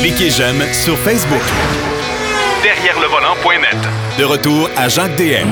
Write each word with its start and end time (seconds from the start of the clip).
Cliquez 0.00 0.30
j'aime 0.30 0.62
sur 0.72 0.96
Facebook. 0.98 1.42
Derrière 2.62 2.98
le 3.00 3.06
volant.net. 3.06 3.76
De 4.18 4.24
retour 4.24 4.68
à 4.76 4.88
Jacques 4.88 5.16
DM. 5.16 5.48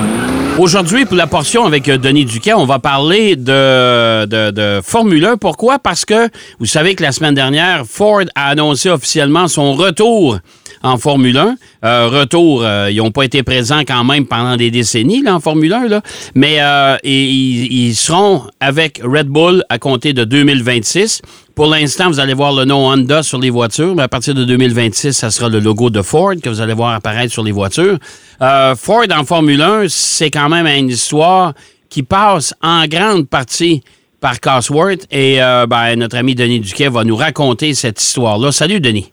Aujourd'hui, 0.59 1.05
pour 1.05 1.17
la 1.17 1.29
portion 1.29 1.65
avec 1.65 1.89
euh, 1.89 1.99
Denis 1.99 2.25
Duquet, 2.25 2.53
on 2.53 2.65
va 2.65 2.81
parler 2.81 3.37
de, 3.37 4.27
de, 4.27 4.51
de, 4.51 4.81
Formule 4.83 5.25
1. 5.25 5.37
Pourquoi? 5.37 5.79
Parce 5.79 6.05
que 6.05 6.29
vous 6.59 6.67
savez 6.67 6.97
que 6.97 7.03
la 7.03 7.13
semaine 7.13 7.35
dernière, 7.35 7.85
Ford 7.87 8.23
a 8.35 8.49
annoncé 8.49 8.91
officiellement 8.91 9.47
son 9.47 9.75
retour 9.75 10.39
en 10.83 10.97
Formule 10.99 11.37
1. 11.37 11.57
Euh, 11.85 12.09
retour, 12.09 12.63
euh, 12.63 12.91
ils 12.91 12.99
n'ont 12.99 13.11
pas 13.11 13.25
été 13.25 13.43
présents 13.43 13.81
quand 13.81 14.05
même 14.05 14.27
pendant 14.27 14.57
des 14.57 14.71
décennies 14.71 15.23
là, 15.23 15.35
en 15.35 15.41
Formule 15.41 15.73
1, 15.73 15.89
là. 15.89 16.03
mais 16.35 16.57
euh, 16.61 16.97
ils, 17.05 17.95
seront 17.95 18.43
avec 18.61 19.01
Red 19.03 19.29
Bull 19.29 19.65
à 19.69 19.79
compter 19.79 20.13
de 20.13 20.25
2026. 20.25 21.23
Pour 21.55 21.67
l'instant, 21.67 22.09
vous 22.09 22.21
allez 22.21 22.35
voir 22.35 22.53
le 22.53 22.65
nom 22.65 22.87
Honda 22.87 23.23
sur 23.23 23.39
les 23.41 23.51
voitures, 23.51 23.97
mais 23.97 24.05
à 24.05 24.09
partir 24.09 24.35
de 24.35 24.45
2026, 24.45 25.13
ça 25.13 25.31
sera 25.31 25.49
le 25.49 25.59
logo 25.59 25.91
de 25.91 26.03
Ford 26.03 26.35
que 26.43 26.49
vous 26.49 26.61
allez 26.61 26.75
voir 26.75 26.95
apparaître 26.95 27.33
sur 27.33 27.43
les 27.43 27.51
voitures. 27.53 27.99
Euh, 28.41 28.77
Ford 28.77 29.07
en 29.11 29.25
Formule 29.25 29.61
1, 29.61 29.89
c'est 29.89 30.31
quand 30.31 30.49
même 30.49 30.67
une 30.67 30.91
histoire 30.91 31.55
qui 31.91 32.03
passe 32.03 32.55
en 32.63 32.87
grande 32.87 33.29
partie 33.29 33.83
par 34.21 34.41
Cosworth 34.41 35.07
et 35.11 35.43
euh, 35.43 35.67
ben, 35.67 35.97
notre 35.97 36.17
ami 36.17 36.35
Denis 36.35 36.61
Duquet 36.61 36.89
va 36.89 37.05
nous 37.05 37.17
raconter 37.17 37.75
cette 37.75 38.01
histoire-là. 38.01 38.53
Salut, 38.53 38.81
Denis. 38.81 39.11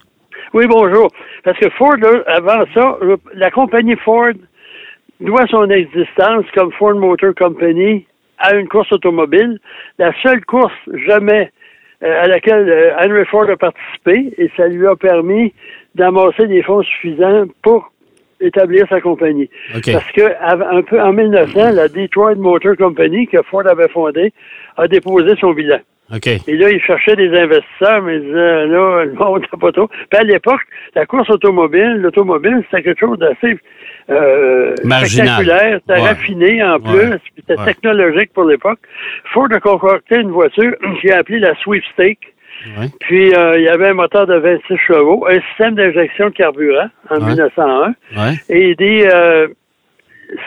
Oui, 0.54 0.66
bonjour. 0.68 1.10
Parce 1.46 1.58
que 1.60 1.70
Ford, 1.70 1.96
là, 1.98 2.24
avant 2.26 2.64
ça, 2.74 2.98
la 3.34 3.52
compagnie 3.52 3.94
Ford 4.04 4.32
doit 5.20 5.46
son 5.46 5.70
existence 5.70 6.44
comme 6.56 6.72
Ford 6.72 6.96
Motor 6.96 7.36
Company 7.36 8.04
à 8.38 8.56
une 8.56 8.66
course 8.66 8.90
automobile. 8.90 9.60
La 9.96 10.12
seule 10.24 10.44
course 10.44 10.74
jamais 11.06 11.52
euh, 12.02 12.24
à 12.24 12.26
laquelle 12.26 12.68
euh, 12.68 12.96
Henry 12.98 13.24
Ford 13.26 13.48
a 13.48 13.56
participé 13.56 14.34
et 14.36 14.50
ça 14.56 14.66
lui 14.66 14.88
a 14.88 14.96
permis 14.96 15.54
d'amasser 15.94 16.48
des 16.48 16.64
fonds 16.64 16.82
suffisants 16.82 17.44
pour 17.62 17.92
établir 18.40 18.84
sa 18.88 19.00
compagnie. 19.00 19.48
Parce 19.72 20.10
que 20.10 20.22
un 20.76 20.82
peu 20.82 21.00
en 21.00 21.12
1900, 21.12 21.70
la 21.74 21.86
Detroit 21.86 22.34
Motor 22.34 22.76
Company 22.76 23.28
que 23.28 23.40
Ford 23.42 23.68
avait 23.68 23.88
fondée 23.90 24.32
a 24.76 24.88
déposé 24.88 25.36
son 25.40 25.52
bilan. 25.52 25.78
Et 26.12 26.56
là, 26.56 26.70
il 26.70 26.80
cherchait 26.82 27.16
des 27.16 27.28
investisseurs, 27.36 28.00
mais 28.02 28.16
il 28.16 28.22
disait, 28.22 28.66
là, 28.66 29.04
le 29.04 29.12
monde 29.14 29.40
n'a 29.52 29.58
pas 29.58 29.72
trop. 29.72 29.88
Puis 29.88 30.18
à 30.20 30.22
l'époque, 30.22 30.60
la 30.94 31.04
course 31.04 31.28
automobile, 31.30 31.96
l'automobile, 32.00 32.62
c'était 32.70 32.82
quelque 32.84 33.00
chose 33.00 33.18
d'assez 33.18 33.58
euh, 34.08 34.72
spectaculaire, 34.84 35.80
c'était 35.80 36.00
Ouais. 36.00 36.08
raffiné 36.08 36.62
en 36.62 36.78
plus, 36.78 36.92
Ouais. 37.10 37.18
puis 37.18 37.32
c'était 37.38 37.58
Ouais. 37.58 37.64
technologique 37.66 38.32
pour 38.32 38.44
l'époque. 38.44 38.78
Ford 39.32 39.48
a 39.50 39.58
concocté 39.58 40.16
une 40.20 40.30
voiture 40.30 40.74
qu'il 41.00 41.10
a 41.12 41.18
appelée 41.18 41.40
la 41.40 41.54
Sweepstake. 41.56 42.20
Puis 43.00 43.34
euh, 43.34 43.58
il 43.58 43.64
y 43.64 43.68
avait 43.68 43.88
un 43.88 43.94
moteur 43.94 44.26
de 44.26 44.34
26 44.36 44.76
chevaux, 44.78 45.26
un 45.28 45.40
système 45.50 45.74
d'injection 45.74 46.26
de 46.26 46.34
carburant 46.34 46.88
en 47.10 47.16
Ouais. 47.20 47.26
1901 47.34 47.94
Ouais. 48.16 48.34
et 48.48 48.74
des 48.76 49.08
euh, 49.12 49.48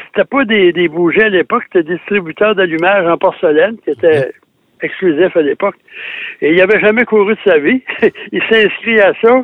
c'était 0.08 0.26
pas 0.26 0.44
des, 0.46 0.72
des 0.74 0.88
bougies 0.88 1.22
à 1.22 1.30
l'époque, 1.30 1.64
c'était 1.72 1.84
des 1.88 1.96
distributeurs 1.96 2.56
d'allumage 2.56 3.06
en 3.08 3.18
porcelaine 3.18 3.78
qui 3.84 3.92
étaient 3.92 4.32
exclusifs 4.82 5.36
à 5.36 5.42
l'époque. 5.42 5.76
Et 6.42 6.52
il 6.52 6.58
n'avait 6.58 6.80
jamais 6.80 7.06
couru 7.06 7.34
de 7.36 7.40
sa 7.46 7.58
vie. 7.60 7.82
il 8.32 8.42
s'inscrit 8.50 9.00
à 9.02 9.14
ça. 9.22 9.44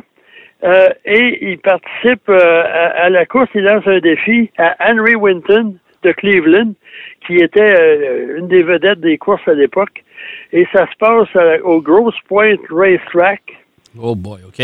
euh, 0.64 0.88
et 1.04 1.50
il 1.50 1.58
participe 1.58 2.28
euh, 2.28 2.62
à, 2.64 3.04
à 3.04 3.08
la 3.10 3.26
course, 3.26 3.48
il 3.54 3.62
lance 3.64 3.86
un 3.86 3.98
défi 3.98 4.50
à 4.58 4.74
Henry 4.80 5.14
Winton 5.14 5.74
de 6.02 6.12
Cleveland, 6.12 6.72
qui 7.26 7.36
était 7.36 7.74
euh, 7.78 8.38
une 8.38 8.48
des 8.48 8.62
vedettes 8.62 9.00
des 9.00 9.18
courses 9.18 9.46
à 9.46 9.54
l'époque. 9.54 10.02
Et 10.52 10.66
ça 10.72 10.86
se 10.90 10.96
passe 10.98 11.28
au 11.62 11.80
Grosse 11.82 12.18
Point 12.28 12.56
Racetrack, 12.70 13.42
Oh 14.00 14.14
boy, 14.14 14.40
OK. 14.46 14.56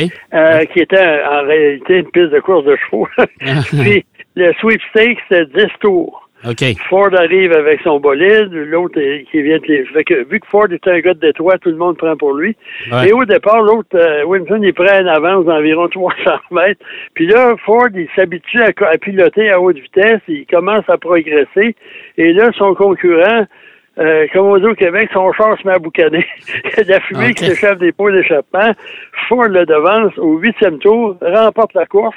qui 0.73 0.79
était 0.81 1.23
en 1.31 1.43
réalité 1.47 1.99
une 1.99 2.11
piste 2.11 2.31
de 2.31 2.41
course 2.41 2.65
de 2.65 2.77
chevaux. 2.77 3.09
Puis 3.83 4.05
le 4.35 4.53
sweepstake, 4.55 5.19
c'était 5.29 5.47
10 5.67 5.67
tours. 5.81 6.22
Ford 6.89 7.11
arrive 7.15 7.53
avec 7.53 7.81
son 7.83 8.01
bolide, 8.01 8.53
l'autre 8.53 9.01
qui 9.31 9.43
vient 9.43 9.59
de 9.59 9.67
les... 9.67 9.85
Fait 9.87 10.05
que, 10.05 10.25
vu 10.29 10.41
que 10.41 10.47
Ford 10.47 10.67
est 10.71 10.87
un 10.89 10.99
gars 11.01 11.15
de 11.15 11.21
Détroit, 11.21 11.59
tout 11.59 11.71
le 11.71 11.77
monde 11.77 11.97
prend 11.97 12.17
pour 12.17 12.35
lui. 12.35 12.57
Ouais. 12.91 13.09
Et 13.09 13.13
au 13.13 13.25
départ, 13.25 13.63
l'autre, 13.63 13.97
euh, 13.97 14.25
Winston, 14.25 14.61
il 14.63 14.75
prend 14.75 15.01
une 15.01 15.09
avance 15.09 15.45
d'environ 15.45 15.89
300 15.93 16.17
mètres. 16.51 16.85
Puis 17.15 17.27
là, 17.27 17.55
Ford, 17.65 17.89
il 17.95 18.09
s'habitue 18.17 18.63
à, 18.63 18.73
piloter 18.99 19.51
à 19.51 19.61
haute 19.61 19.79
vitesse, 19.79 20.21
il 20.27 20.47
commence 20.47 20.89
à 20.89 20.99
progresser. 20.99 21.77
Et 22.19 22.33
là, 22.33 22.51
son 22.57 22.75
concurrent, 22.75 23.47
euh, 23.99 24.27
comme 24.33 24.47
on 24.47 24.59
dit 24.59 24.67
au 24.67 24.75
Québec, 24.75 25.11
son 25.13 25.33
char 25.33 25.57
se 25.61 25.67
met 25.67 25.75
à 25.75 25.79
boucaner. 25.79 26.27
Il 26.65 26.71
y 26.77 26.81
a 26.81 26.85
de 26.85 26.89
la 26.89 27.01
fumée 27.01 27.35
qui 27.35 27.45
s'échappe 27.45 27.79
des 27.79 27.93
pots 27.93 28.11
d'échappement. 28.11 28.73
Ford 29.29 29.49
le 29.49 29.65
devance 29.65 30.17
au 30.19 30.39
huitième 30.39 30.79
tour, 30.79 31.17
remporte 31.21 31.75
la 31.75 31.87
course. 31.87 32.17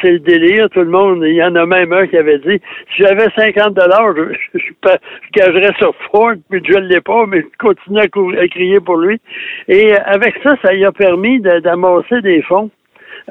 C'est 0.00 0.12
le 0.12 0.18
délire, 0.18 0.70
tout 0.70 0.80
le 0.80 0.90
monde. 0.90 1.22
Il 1.26 1.34
y 1.34 1.42
en 1.42 1.54
a 1.56 1.66
même 1.66 1.92
un 1.92 2.06
qui 2.06 2.16
avait 2.16 2.38
dit 2.38 2.60
si 2.94 3.02
j'avais 3.02 3.28
50 3.36 3.74
dollars, 3.74 4.14
je, 4.16 4.32
je, 4.54 4.58
je, 4.58 4.70
je 4.82 5.40
gagerais 5.40 5.74
sur 5.78 5.94
Ford, 6.10 6.32
puis 6.50 6.62
je 6.66 6.78
ne 6.78 6.86
l'ai 6.86 7.00
pas, 7.02 7.26
mais 7.26 7.42
je 7.42 7.58
continue 7.58 8.00
à, 8.00 8.08
crier 8.48 8.80
pour 8.80 8.96
lui. 8.96 9.20
Et 9.68 9.92
euh, 9.92 9.98
avec 10.06 10.36
ça, 10.42 10.54
ça 10.62 10.72
lui 10.72 10.84
a 10.84 10.92
permis 10.92 11.40
de- 11.40 11.58
d'amasser 11.60 12.22
des 12.22 12.40
fonds 12.42 12.70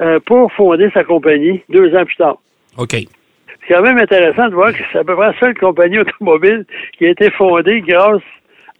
euh, 0.00 0.20
pour 0.26 0.52
fonder 0.52 0.90
sa 0.94 1.02
compagnie 1.02 1.62
deux 1.68 1.94
ans 1.96 2.04
plus 2.04 2.16
tard. 2.16 2.38
OK. 2.78 2.92
C'est 2.92 3.74
quand 3.74 3.82
même 3.82 3.98
intéressant 3.98 4.48
de 4.48 4.54
voir 4.54 4.72
que 4.72 4.82
c'est 4.92 4.98
à 4.98 5.04
peu 5.04 5.16
près 5.16 5.26
la 5.26 5.38
seule 5.40 5.54
compagnie 5.58 5.98
automobile 5.98 6.66
qui 6.96 7.06
a 7.06 7.10
été 7.10 7.30
fondée 7.30 7.80
grâce 7.80 8.22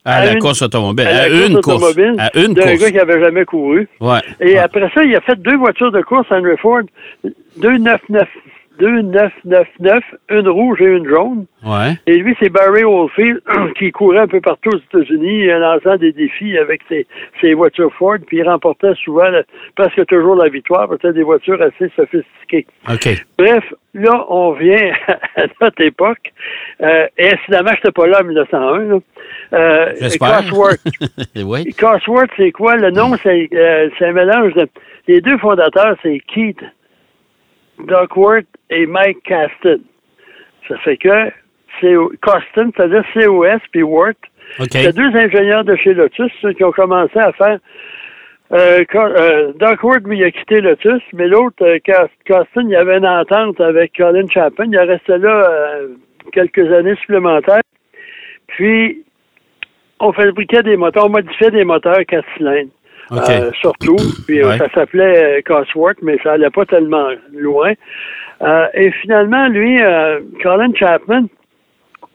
À, 0.06 0.16
À 0.16 0.24
la 0.26 0.32
une- 0.34 0.38
course 0.38 0.60
automobile. 0.60 1.06
à 1.06 1.28
une 1.28 1.60
course. 1.60 1.76
automobile 1.82 2.14
À 2.18 2.30
une 2.38 2.52
d'un 2.52 2.62
course. 2.62 2.78
gars 2.78 2.90
qui 2.90 2.98
avait 2.98 3.20
jamais 3.20 3.44
couru. 3.46 3.88
Ouais. 4.00 4.18
Et 4.40 4.44
Ouais. 4.52 4.58
après 4.58 4.90
ça, 4.94 5.02
il 5.02 5.16
a 5.16 5.20
fait 5.22 5.36
deux 5.40 5.56
voitures 5.56 5.90
de 5.92 6.02
course, 6.02 6.26
Henry 6.30 6.56
Ford, 6.58 6.82
deux 7.56 7.78
999, 7.78 8.28
deux 8.78 9.02
999, 9.02 10.02
une 10.30 10.48
rouge 10.48 10.80
et 10.80 10.86
une 10.86 11.08
jaune. 11.08 11.46
Ouais. 11.64 11.94
Et 12.06 12.16
lui, 12.16 12.36
c'est 12.40 12.48
Barry 12.50 12.84
Oldfield 12.84 13.40
qui 13.78 13.90
courait 13.92 14.18
un 14.18 14.26
peu 14.26 14.40
partout 14.40 14.70
aux 14.70 14.78
États-Unis 14.98 15.52
en 15.52 15.58
lançant 15.58 15.96
des 15.96 16.12
défis 16.12 16.58
avec 16.58 16.82
ses, 16.88 17.06
ses 17.40 17.54
voitures 17.54 17.92
Ford, 17.94 18.16
puis 18.26 18.38
il 18.38 18.48
remportait 18.48 18.94
souvent, 19.02 19.28
la- 19.28 19.42
presque 19.76 20.04
toujours 20.06 20.36
la 20.36 20.48
victoire, 20.48 20.88
parce 20.88 21.00
que 21.00 21.08
des 21.08 21.22
voitures 21.22 21.60
assez 21.62 21.90
sophistiquées. 21.96 22.66
OK. 22.90 23.24
Bref, 23.38 23.64
là, 23.94 24.24
on 24.28 24.52
vient 24.52 24.92
à 25.36 25.44
notre 25.60 25.80
époque. 25.80 26.32
Euh, 26.82 27.06
et 27.16 27.32
incidemment, 27.32 27.70
je 27.70 27.76
n'étais 27.76 27.92
pas 27.92 28.06
là 28.06 28.20
en 28.20 28.24
1901. 28.24 28.78
Là. 28.78 28.98
Euh. 29.52 29.92
Cosworth. 30.18 30.80
oui. 31.36 31.64
Cosworth, 31.74 32.30
c'est 32.36 32.52
quoi? 32.52 32.76
Le 32.76 32.90
nom, 32.90 33.16
c'est 33.22 33.48
euh, 33.54 33.88
c'est 33.98 34.06
un 34.06 34.12
mélange 34.12 34.52
de... 34.54 34.66
Les 35.06 35.20
deux 35.20 35.36
fondateurs, 35.38 35.96
c'est 36.02 36.20
Keith 36.26 36.60
Duckworth 37.78 38.46
et 38.70 38.86
Mike 38.86 39.22
Caston. 39.24 39.80
Ça 40.68 40.78
fait 40.78 40.96
que 40.96 41.30
c'est 41.80 41.94
Coston, 42.20 42.70
c'est-à-dire 42.76 43.04
C-O-S, 43.14 43.60
puis 43.72 43.82
Worth. 43.82 44.16
C'est 44.70 44.94
deux 44.94 45.14
ingénieurs 45.16 45.64
de 45.64 45.74
chez 45.76 45.94
Lotus 45.94 46.30
ceux 46.40 46.52
qui 46.52 46.64
ont 46.64 46.72
commencé 46.72 47.18
à 47.18 47.32
faire. 47.32 47.58
Euh, 48.52 48.84
euh, 48.94 49.52
Duckworth, 49.58 50.06
lui, 50.06 50.18
il 50.18 50.24
a 50.24 50.30
quitté 50.30 50.60
Lotus, 50.60 51.02
mais 51.12 51.26
l'autre, 51.26 51.64
euh, 51.64 51.78
Costin, 52.26 52.68
il 52.68 52.76
avait 52.76 52.98
une 52.98 53.06
entente 53.06 53.60
avec 53.60 53.96
Colin 53.96 54.28
Chapin. 54.28 54.66
Il 54.66 54.74
est 54.74 54.82
resté 54.82 55.18
là 55.18 55.50
euh, 55.50 55.88
quelques 56.32 56.70
années 56.72 56.94
supplémentaires. 56.96 57.62
Puis, 58.46 59.02
on 59.98 60.12
fabriquait 60.12 60.62
des 60.62 60.76
moteurs, 60.76 61.06
on 61.06 61.10
modifiait 61.10 61.50
des 61.50 61.64
moteurs 61.64 62.04
4 62.06 62.24
cylindres. 62.36 62.70
Euh, 63.12 63.50
surtout. 63.60 63.96
Puis 64.26 64.40
euh, 64.42 64.48
Ouais. 64.48 64.58
ça 64.58 64.68
s'appelait 64.74 65.38
euh, 65.38 65.40
Cosworth, 65.44 65.98
mais 66.02 66.18
ça 66.22 66.32
allait 66.32 66.50
pas 66.50 66.64
tellement 66.64 67.08
loin. 67.32 67.72
Euh, 68.42 68.66
et 68.74 68.90
finalement, 68.92 69.48
lui, 69.48 69.80
euh, 69.82 70.20
Colin 70.42 70.72
Chapman, 70.74 71.26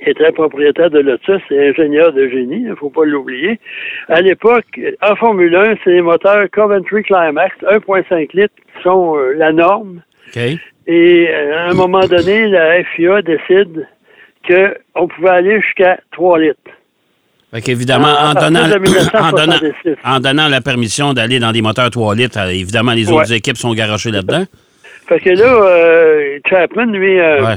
qui 0.01 0.09
était 0.09 0.31
propriétaire 0.31 0.89
de 0.89 0.99
Lotus 0.99 1.41
et 1.51 1.69
ingénieur 1.69 2.13
de 2.13 2.27
génie, 2.27 2.61
il 2.61 2.69
ne 2.69 2.75
faut 2.75 2.89
pas 2.89 3.05
l'oublier. 3.05 3.59
À 4.07 4.21
l'époque, 4.21 4.79
en 5.01 5.15
Formule 5.15 5.55
1, 5.55 5.75
c'est 5.83 5.91
les 5.91 6.01
moteurs 6.01 6.49
Coventry 6.51 7.03
Climax 7.03 7.55
1.5 7.63 8.29
litres 8.33 8.53
qui 8.55 8.83
sont 8.83 9.15
la 9.35 9.51
norme. 9.51 10.01
Et 10.87 11.29
à 11.29 11.69
un 11.69 11.73
moment 11.73 11.99
donné, 12.07 12.47
la 12.47 12.83
FIA 12.83 13.21
décide 13.21 13.87
qu'on 14.47 15.07
pouvait 15.07 15.29
aller 15.29 15.61
jusqu'à 15.61 15.99
3 16.13 16.39
litres. 16.39 16.71
Fait 17.51 17.61
qu'évidemment, 17.61 18.07
À 18.07 18.29
en 18.29 18.33
donnant, 18.33 18.59
en, 18.65 18.67
donnant, 18.69 18.79
1966. 19.59 19.95
en 20.05 20.19
donnant 20.19 20.47
la 20.47 20.61
permission 20.61 21.13
d'aller 21.13 21.39
dans 21.39 21.51
des 21.51 21.61
moteurs 21.63 21.89
3 21.89 22.13
litres, 22.15 22.37
euh, 22.39 22.49
évidemment, 22.49 22.93
les 22.93 23.11
autres 23.11 23.31
Ouais. 23.31 23.37
équipes 23.37 23.57
sont 23.57 23.73
garochées 23.73 24.11
là-dedans. 24.11 24.43
Fait 25.07 25.19
que 25.19 25.29
là, 25.31 25.45
euh, 25.63 26.39
Chapman, 26.47 26.85
lui, 26.91 27.19
euh, 27.19 27.41
Ouais. 27.43 27.55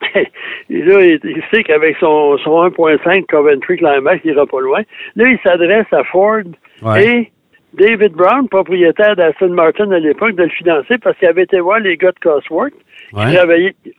Là, 0.68 1.00
il, 1.04 1.20
il 1.22 1.42
sait 1.52 1.62
qu'avec 1.62 1.96
son, 2.00 2.36
son 2.38 2.62
1.5 2.68 3.24
Coventry 3.26 3.76
Climax, 3.76 4.20
il 4.24 4.32
ira 4.32 4.46
pas 4.46 4.60
loin. 4.60 4.80
Là, 5.14 5.24
il 5.28 5.38
s'adresse 5.44 5.86
à 5.92 6.02
Ford 6.04 6.42
Ouais. 6.82 7.06
et 7.06 7.32
David 7.74 8.12
Brown, 8.12 8.48
propriétaire 8.48 9.14
d'Aston 9.14 9.50
Martin 9.50 9.90
à 9.92 9.98
l'époque, 10.00 10.34
de 10.34 10.42
le 10.42 10.48
financer 10.48 10.98
parce 10.98 11.16
qu'il 11.18 11.28
avait 11.28 11.44
été 11.44 11.60
voir 11.60 11.78
les 11.78 11.96
gars 11.96 12.10
de 12.10 12.18
Cosworth. 12.20 12.72
Ouais. 13.12 13.38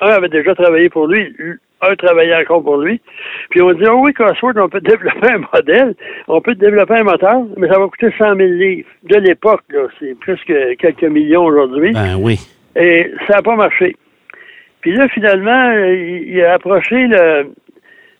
un 0.01 0.07
avait 0.09 0.29
déjà 0.29 0.53
travaillé 0.55 0.89
pour 0.89 1.07
lui, 1.07 1.33
un 1.89 1.95
travaillait 1.95 2.35
encore 2.35 2.63
pour 2.63 2.77
lui. 2.77 3.01
Puis 3.49 3.61
on 3.61 3.73
dit, 3.73 3.83
oh 3.87 3.99
oui, 4.03 4.13
Cosworth, 4.13 4.57
on 4.57 4.69
peut 4.69 4.81
développer 4.93 5.31
un 5.31 5.41
modèle, 5.53 5.95
on 6.27 6.41
peut 6.41 6.55
développer 6.55 6.95
un 6.95 7.03
moteur, 7.03 7.41
mais 7.57 7.67
ça 7.67 7.79
va 7.79 7.87
coûter 7.87 8.09
100 8.17 8.35
000 8.35 8.37
livres. 8.37 8.87
De 9.03 9.17
l'époque, 9.19 9.61
là, 9.69 9.87
c'est 9.99 10.17
plus 10.19 10.39
que 10.45 10.73
quelques 10.75 11.03
millions 11.03 11.43
aujourd'hui. 11.45 11.91
Ben 11.93 12.15
oui. 12.19 12.39
Et 12.75 13.11
ça 13.27 13.35
n'a 13.37 13.41
pas 13.41 13.55
marché. 13.55 13.95
Puis 14.81 14.93
là, 14.95 15.07
finalement, 15.09 15.71
il, 15.71 16.41
a 16.43 16.53
approché 16.53 17.07
le, 17.07 17.47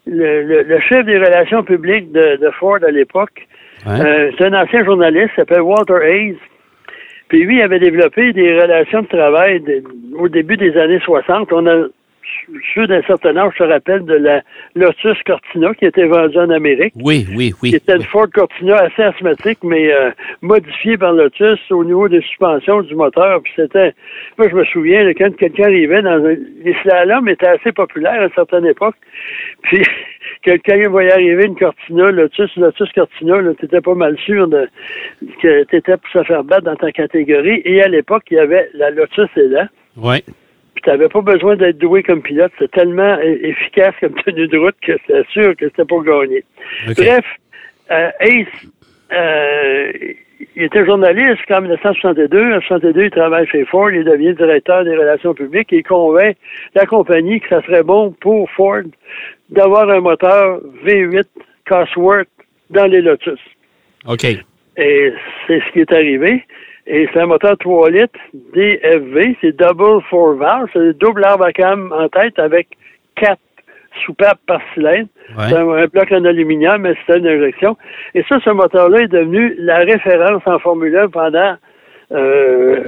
le, 0.08 0.44
le- 0.44 0.64
le 0.64 0.80
chef 0.82 1.06
des 1.06 1.18
relations 1.18 1.64
publiques 1.64 2.12
de, 2.12 2.38
de 2.38 2.50
Ford 2.52 2.78
à 2.88 2.92
l'époque. 2.92 3.48
Ouais. 3.86 4.00
Euh, 4.00 4.32
c'est 4.38 4.46
un 4.46 4.54
ancien 4.54 4.86
journaliste, 4.86 5.32
il 5.34 5.36
s'appelle 5.42 5.62
Walter 5.62 5.98
Hayes. 6.04 6.38
Puis 7.28 7.44
lui, 7.44 7.58
il 7.58 7.62
avait 7.64 7.80
développé 7.80 8.32
des 8.32 8.62
relations 8.62 9.02
de 9.02 9.08
travail 9.08 9.60
de- 9.62 9.84
au 10.18 10.30
début 10.30 10.56
des 10.56 10.78
années 10.78 11.00
60. 11.04 11.52
On 11.52 11.66
a 11.68 11.88
ceux 12.74 12.88
d'un 12.88 13.02
certain 13.04 13.36
âge 13.38 13.54
se 13.58 13.64
rappellent 13.64 14.06
de 14.06 14.16
la 14.16 14.42
Lotus 14.76 15.18
Cortina 15.26 15.74
qui 15.74 15.86
était 15.86 16.06
vendue 16.06 16.38
en 16.38 16.50
Amérique. 16.50 16.94
Oui, 16.96 17.26
oui, 17.36 17.54
oui. 17.62 17.70
qui 17.72 17.76
était 17.76 17.96
une 17.96 18.04
Ford 18.04 18.28
Cortina 18.34 18.78
assez 18.78 19.04
asthmatique, 19.04 19.60
mais 19.64 19.92
euh, 19.94 20.12
modifiée 20.42 20.98
par 20.98 21.14
Lotus 21.14 21.60
au 21.72 21.84
niveau 21.84 22.08
des 22.08 22.22
suspensions 22.22 22.82
du 22.82 22.96
moteur. 22.96 23.42
Puis 23.42 23.54
c'était, 23.56 23.94
moi 24.38 24.50
je 24.50 24.56
me 24.56 24.66
souviens, 24.66 25.12
quand 25.14 25.36
quelqu'un 25.36 25.66
arrivait 25.66 26.02
dans 26.02 26.26
un, 26.26 26.36
les 26.64 26.76
slaloms 26.82 27.28
étaient 27.28 27.48
assez 27.48 27.72
populaires 27.72 28.22
à 28.22 28.26
une 28.26 28.34
certaine 28.34 28.66
époque. 28.66 28.96
Puis 29.64 29.84
quelqu'un 30.44 30.88
voyait 30.90 31.14
arriver 31.14 31.46
une 31.46 31.56
Cortina, 31.56 32.12
Lotus, 32.12 32.56
Lotus 32.58 32.92
Cortina, 32.94 33.42
là, 33.42 33.54
t'étais 33.54 33.82
pas 33.82 33.96
mal 33.96 34.18
sûr 34.20 34.48
de, 34.48 34.68
que 35.42 35.64
t'étais 35.66 35.98
pour 35.98 36.10
se 36.10 36.24
faire 36.24 36.44
battre 36.44 36.64
dans 36.64 36.76
ta 36.76 36.92
catégorie. 36.92 37.62
Et 37.66 37.82
à 37.82 37.88
l'époque, 37.88 38.24
il 38.32 38.36
y 38.36 38.40
avait 38.40 38.70
la 38.74 38.90
Lotus 38.90 39.30
Elan. 39.36 39.68
Oui. 39.98 40.24
Puis 40.84 40.92
t'avais 40.92 41.08
pas 41.08 41.22
besoin 41.22 41.56
d'être 41.56 41.78
doué 41.78 42.04
comme 42.04 42.22
pilote. 42.22 42.52
C'était 42.60 42.80
tellement 42.80 43.18
efficace 43.20 43.94
comme 44.00 44.14
tenue 44.26 44.48
de 44.48 44.58
route 44.58 44.76
que 44.82 44.94
c'était 45.06 45.24
sûr 45.32 45.56
que 45.56 45.68
c'était 45.70 45.86
pour 45.86 46.04
gagner. 46.04 46.44
Bref, 46.98 47.26
euh, 47.92 48.10
Ace, 48.20 48.48
euh, 49.14 49.92
il 50.56 50.64
était 50.64 50.86
journaliste 50.86 51.50
en 51.50 51.62
1962. 51.62 52.38
En 52.38 52.60
1962, 52.60 53.06
il 53.06 53.12
travaille 53.12 53.48
chez 53.48 53.66
Ford. 53.66 53.92
Il 53.92 54.04
devient 54.04 54.34
directeur 54.34 54.84
des 54.84 54.96
relations 54.96 55.34
publiques 55.34 55.72
et 55.72 55.78
il 55.78 55.84
convainc 55.84 56.36
la 56.76 56.86
compagnie 56.86 57.40
que 57.40 57.50
ça 57.50 57.62
serait 57.62 57.84
bon 57.84 58.12
pour 58.20 58.50
Ford 58.52 58.84
d'avoir 59.50 59.90
un 59.90 60.02
moteur 60.02 60.60
V8 60.86 61.28
Cosworth 61.66 62.28
dans 62.70 62.86
les 62.86 63.02
Lotus. 63.02 63.40
OK. 64.06 64.26
Et 64.76 65.14
c'est 65.48 65.60
ce 65.60 65.72
qui 65.72 65.80
est 65.80 65.92
arrivé. 65.94 66.44
Et 66.86 67.08
c'est 67.14 67.20
un 67.22 67.28
moteur 67.28 67.58
3 67.58 67.90
litres 67.92 68.20
DFV, 68.54 69.38
c'est 69.42 69.56
double 69.58 70.02
four 70.10 70.36
valve, 70.36 70.68
c'est 70.74 70.98
double 70.98 71.24
arbre 71.24 71.46
à 71.46 71.52
cam 71.54 71.94
en 71.98 72.10
tête 72.10 72.38
avec 72.40 72.68
quatre 73.16 73.40
soupapes 74.06 74.40
par 74.48 74.60
cylindre. 74.74 75.08
Ouais. 75.38 75.46
C'est 75.50 75.56
un, 75.56 75.70
un 75.70 75.86
bloc 75.86 76.12
en 76.12 76.26
aluminium, 76.26 76.82
mais 76.82 76.94
c'est 77.08 77.18
une 77.20 77.28
injection. 77.28 77.78
Et 78.16 78.24
ça, 78.28 78.38
ce 78.44 78.50
moteur-là 78.50 79.02
est 79.04 79.08
devenu 79.08 79.56
la 79.60 79.78
référence 79.78 80.42
en 80.46 80.60
Formule 80.60 80.96
1 80.98 81.08
pendant 81.10 81.56
euh, 82.12 82.80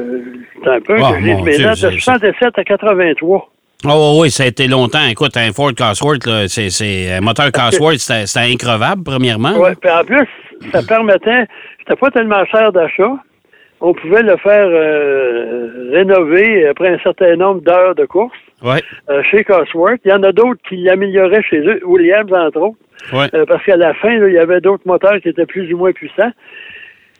un 0.65 0.81
peu 0.81 0.98
Oh, 1.00 1.06
je 1.18 1.44
mes 1.44 1.56
Dieu, 1.57 1.69
de 1.69 1.75
c'est- 1.75 1.91
67 2.00 2.59
à 2.59 2.63
83. 2.63 3.50
Oh, 3.88 4.18
oui, 4.21 4.31
ça 4.31 4.44
a 4.44 4.48
été 4.48 4.68
longtemps. 4.68 5.06
Écoute, 5.09 5.38
un 5.38 5.51
Ford 5.51 5.71
Cosworth, 5.77 6.25
là, 6.25 6.48
c'est, 6.48 6.69
c'est 6.69 7.13
un 7.13 7.21
moteur 7.21 7.51
Cosworth, 7.51 7.98
c'était, 8.00 8.25
c'était 8.25 8.51
increvable, 8.51 9.03
premièrement. 9.03 9.57
Ouais, 9.57 9.75
puis 9.80 9.89
en 9.91 10.03
plus, 10.03 10.27
ça 10.71 10.81
permettait, 10.88 11.45
c'était 11.80 11.95
pas 12.00 12.09
tellement 12.12 12.44
cher 12.45 12.71
d'achat. 12.71 13.13
On 13.81 13.94
pouvait 13.94 14.24
le 14.24 14.38
faire 14.38 14.68
euh, 14.68 15.89
rénover 15.92 16.68
après 16.68 16.89
un 16.89 17.00
certain 17.00 17.36
nombre 17.36 17.62
d'heures 17.62 17.95
de 17.95 18.06
course 18.06 18.38
Ouais. 18.63 18.81
euh, 19.10 19.22
chez 19.24 19.44
Cosworth. 19.44 20.00
Il 20.06 20.12
y 20.12 20.13
en 20.13 20.24
a 20.24 20.31
d'autres 20.31 20.62
qui 20.68 20.77
l'amélioraient 20.77 21.44
chez 21.44 21.60
eux, 21.60 21.81
Williams 21.86 22.31
entre 22.33 22.57
autres, 22.60 22.77
Ouais. 23.13 23.27
euh, 23.36 23.45
parce 23.45 23.63
qu'à 23.66 23.75
la 23.75 23.94
fin, 23.95 24.18
là, 24.18 24.27
il 24.27 24.33
y 24.33 24.38
avait 24.39 24.62
d'autres 24.62 24.88
moteurs 24.88 25.19
qui 25.22 25.30
étaient 25.30 25.45
plus 25.45 25.72
ou 25.74 25.77
moins 25.77 25.92
puissants. 25.92 26.31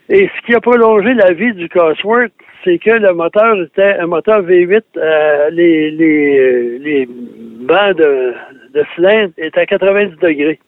Et 0.08 0.30
ce 0.36 0.46
qui 0.46 0.56
a 0.56 0.62
prolongé 0.62 1.14
la 1.14 1.34
vie 1.34 1.54
du 1.54 1.68
Cosworth, 1.68 2.32
c'est 2.64 2.78
que 2.80 2.92
le 2.92 3.14
moteur 3.14 3.62
était 3.62 3.96
un 4.00 4.08
moteur 4.08 4.42
V8, 4.44 4.82
euh, 4.98 5.50
les, 5.52 5.92
les, 5.92 6.80
les 6.80 7.06
bancs 7.08 7.98
de, 7.98 8.34
de 8.74 8.84
cylindre 8.96 9.34
étaient 9.38 9.60
à 9.60 9.66
90 9.66 10.16
degrés 10.22 10.60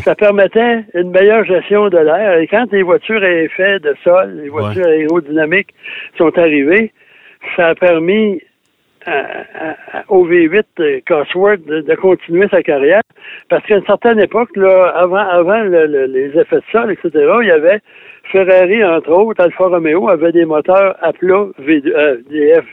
Ça 0.00 0.14
permettait 0.14 0.84
une 0.94 1.10
meilleure 1.10 1.44
gestion 1.44 1.88
de 1.88 1.98
l'air. 1.98 2.38
Et 2.38 2.46
quand 2.46 2.70
les 2.72 2.82
voitures 2.82 3.22
à 3.22 3.30
effet 3.30 3.78
de 3.80 3.94
sol, 4.04 4.40
les 4.42 4.48
voitures 4.48 4.86
aérodynamiques 4.86 5.74
sont 6.16 6.36
arrivées, 6.38 6.92
ça 7.56 7.68
a 7.68 7.74
permis 7.74 8.40
au 10.08 10.26
V8 10.26 10.62
euh, 10.80 11.00
Cosworth 11.06 11.64
de, 11.66 11.80
de 11.80 11.94
continuer 11.94 12.46
sa 12.50 12.62
carrière. 12.62 13.00
Parce 13.48 13.64
qu'à 13.66 13.76
une 13.76 13.84
certaine 13.86 14.18
époque, 14.20 14.50
là, 14.56 14.88
avant, 14.96 15.16
avant 15.16 15.60
le- 15.62 15.86
le- 15.86 16.06
les 16.06 16.26
effets 16.38 16.56
de 16.56 16.62
sol, 16.72 16.90
etc., 16.92 17.10
il 17.42 17.48
y 17.48 17.50
avait 17.50 17.80
Ferrari, 18.32 18.84
entre 18.84 19.10
autres, 19.10 19.42
Alfa 19.42 19.64
Romeo, 19.68 20.08
avait 20.10 20.32
des 20.32 20.44
moteurs 20.44 20.96
à 21.00 21.12
plat 21.12 21.46
V, 21.58 21.82
euh, 21.86 22.18
des 22.30 22.54
F 22.54 22.64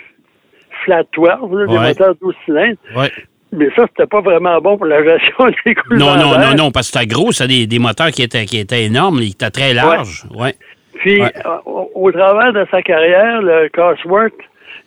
flat 0.83 1.03
12, 1.13 1.29
là, 1.29 1.65
des 1.67 1.73
moteurs 1.87 2.15
12 2.21 2.35
cylindres. 2.45 2.77
Ouais. 2.97 3.09
Mais 3.55 3.69
ça, 3.75 3.85
c'était 3.87 4.07
pas 4.07 4.21
vraiment 4.21 4.59
bon 4.61 4.77
pour 4.77 4.85
la 4.87 5.03
gestion 5.03 5.47
des 5.65 5.75
coulements 5.75 6.15
Non, 6.15 6.17
non, 6.17 6.39
non, 6.39 6.55
non, 6.55 6.71
parce 6.71 6.91
que 6.91 6.99
c'était 6.99 7.07
gros, 7.13 7.31
c'était 7.31 7.47
des, 7.47 7.67
des 7.67 7.79
moteurs 7.79 8.11
qui 8.11 8.23
étaient, 8.23 8.45
qui 8.45 8.59
étaient 8.59 8.83
énormes, 8.83 9.19
qui 9.19 9.31
étaient 9.31 9.49
très 9.49 9.73
larges. 9.73 10.23
Ouais. 10.35 10.53
Puis, 10.95 11.21
Ouais. 11.21 11.31
euh, 11.45 11.57
au, 11.65 11.91
au 11.93 12.11
travers 12.11 12.53
de 12.53 12.65
sa 12.71 12.81
carrière, 12.81 13.41
le 13.41 13.69
Cosworth, 13.69 14.33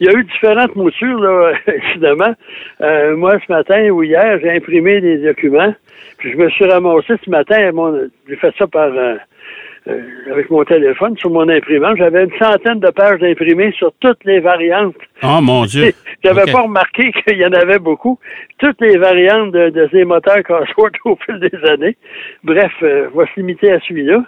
il 0.01 0.07
y 0.07 0.11
a 0.11 0.19
eu 0.19 0.25
différentes 0.25 0.75
moutures, 0.77 1.19
là, 1.21 1.53
évidemment. 1.67 2.35
Euh, 2.81 3.17
moi, 3.17 3.37
ce 3.47 3.53
matin 3.53 3.89
ou 3.91 4.03
hier, 4.03 4.39
j'ai 4.43 4.51
imprimé 4.57 5.01
des 5.01 5.19
documents. 5.19 5.75
Puis 6.19 6.33
je 6.33 6.37
me 6.37 6.49
suis 6.51 6.65
ramassé 6.65 7.15
ce 7.25 7.31
matin, 7.31 7.71
mon- 7.73 8.09
j'ai 8.29 8.37
fait 8.37 8.53
ça 8.59 8.67
par 8.67 8.91
euh, 8.93 9.17
avec 10.31 10.51
mon 10.51 10.65
téléphone, 10.65 11.17
sur 11.17 11.31
mon 11.31 11.49
imprimante. 11.49 11.97
J'avais 11.99 12.25
une 12.25 12.39
centaine 12.39 12.81
de 12.81 12.91
pages 12.91 13.21
d'imprimés 13.21 13.73
sur 13.73 13.93
toutes 14.01 14.23
les 14.25 14.41
variantes. 14.41 14.95
Oh, 15.23 15.41
mon 15.41 15.65
Dieu. 15.65 15.93
J'avais 16.23 16.51
pas 16.51 16.63
remarqué 16.63 17.11
qu'il 17.27 17.39
y 17.39 17.47
en 17.47 17.53
avait 17.53 17.79
beaucoup. 17.79 18.19
Toutes 18.59 18.81
les 18.81 18.97
variantes 18.99 19.53
de, 19.53 19.71
de 19.71 19.89
ces 19.93 20.05
moteurs 20.05 20.43
Cosworth 20.43 20.95
au 21.05 21.17
fil 21.25 21.41
des 21.41 21.71
années. 21.71 21.97
Bref, 22.45 22.73
euh, 22.83 23.09
on 23.15 23.19
va 23.19 23.27
se 23.27 23.41
limiter 23.41 23.73
à 23.73 23.81
celui-là. 23.81 24.25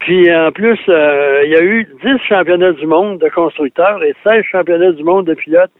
Puis 0.00 0.32
en 0.34 0.52
plus, 0.52 0.78
euh, 0.88 1.42
il 1.44 1.50
y 1.50 1.56
a 1.56 1.62
eu 1.62 1.88
10 2.04 2.10
championnats 2.28 2.72
du 2.72 2.86
monde 2.86 3.18
de 3.18 3.28
constructeurs 3.28 4.02
et 4.04 4.14
16 4.24 4.44
championnats 4.50 4.92
du 4.92 5.02
monde 5.02 5.26
de 5.26 5.34
pilotes 5.34 5.72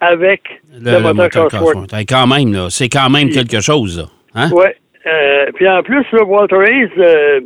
avec 0.00 0.42
le, 0.72 0.90
Le, 0.92 1.06
le 1.06 1.14
moteur, 1.14 1.48
Cosworth. 1.48 1.90
Quand 2.08 2.26
même, 2.26 2.52
là, 2.52 2.66
c'est 2.70 2.88
quand 2.88 3.08
même 3.08 3.30
quelque 3.30 3.60
chose, 3.60 3.98
là. 3.98 4.04
Hein? 4.34 4.50
Ouais. 4.52 4.76
Euh, 5.06 5.46
puis 5.54 5.68
en 5.68 5.82
plus, 5.82 6.04
là, 6.12 6.24
Walter 6.24 6.56
Hayes, 6.66 6.90
euh, 6.98 7.40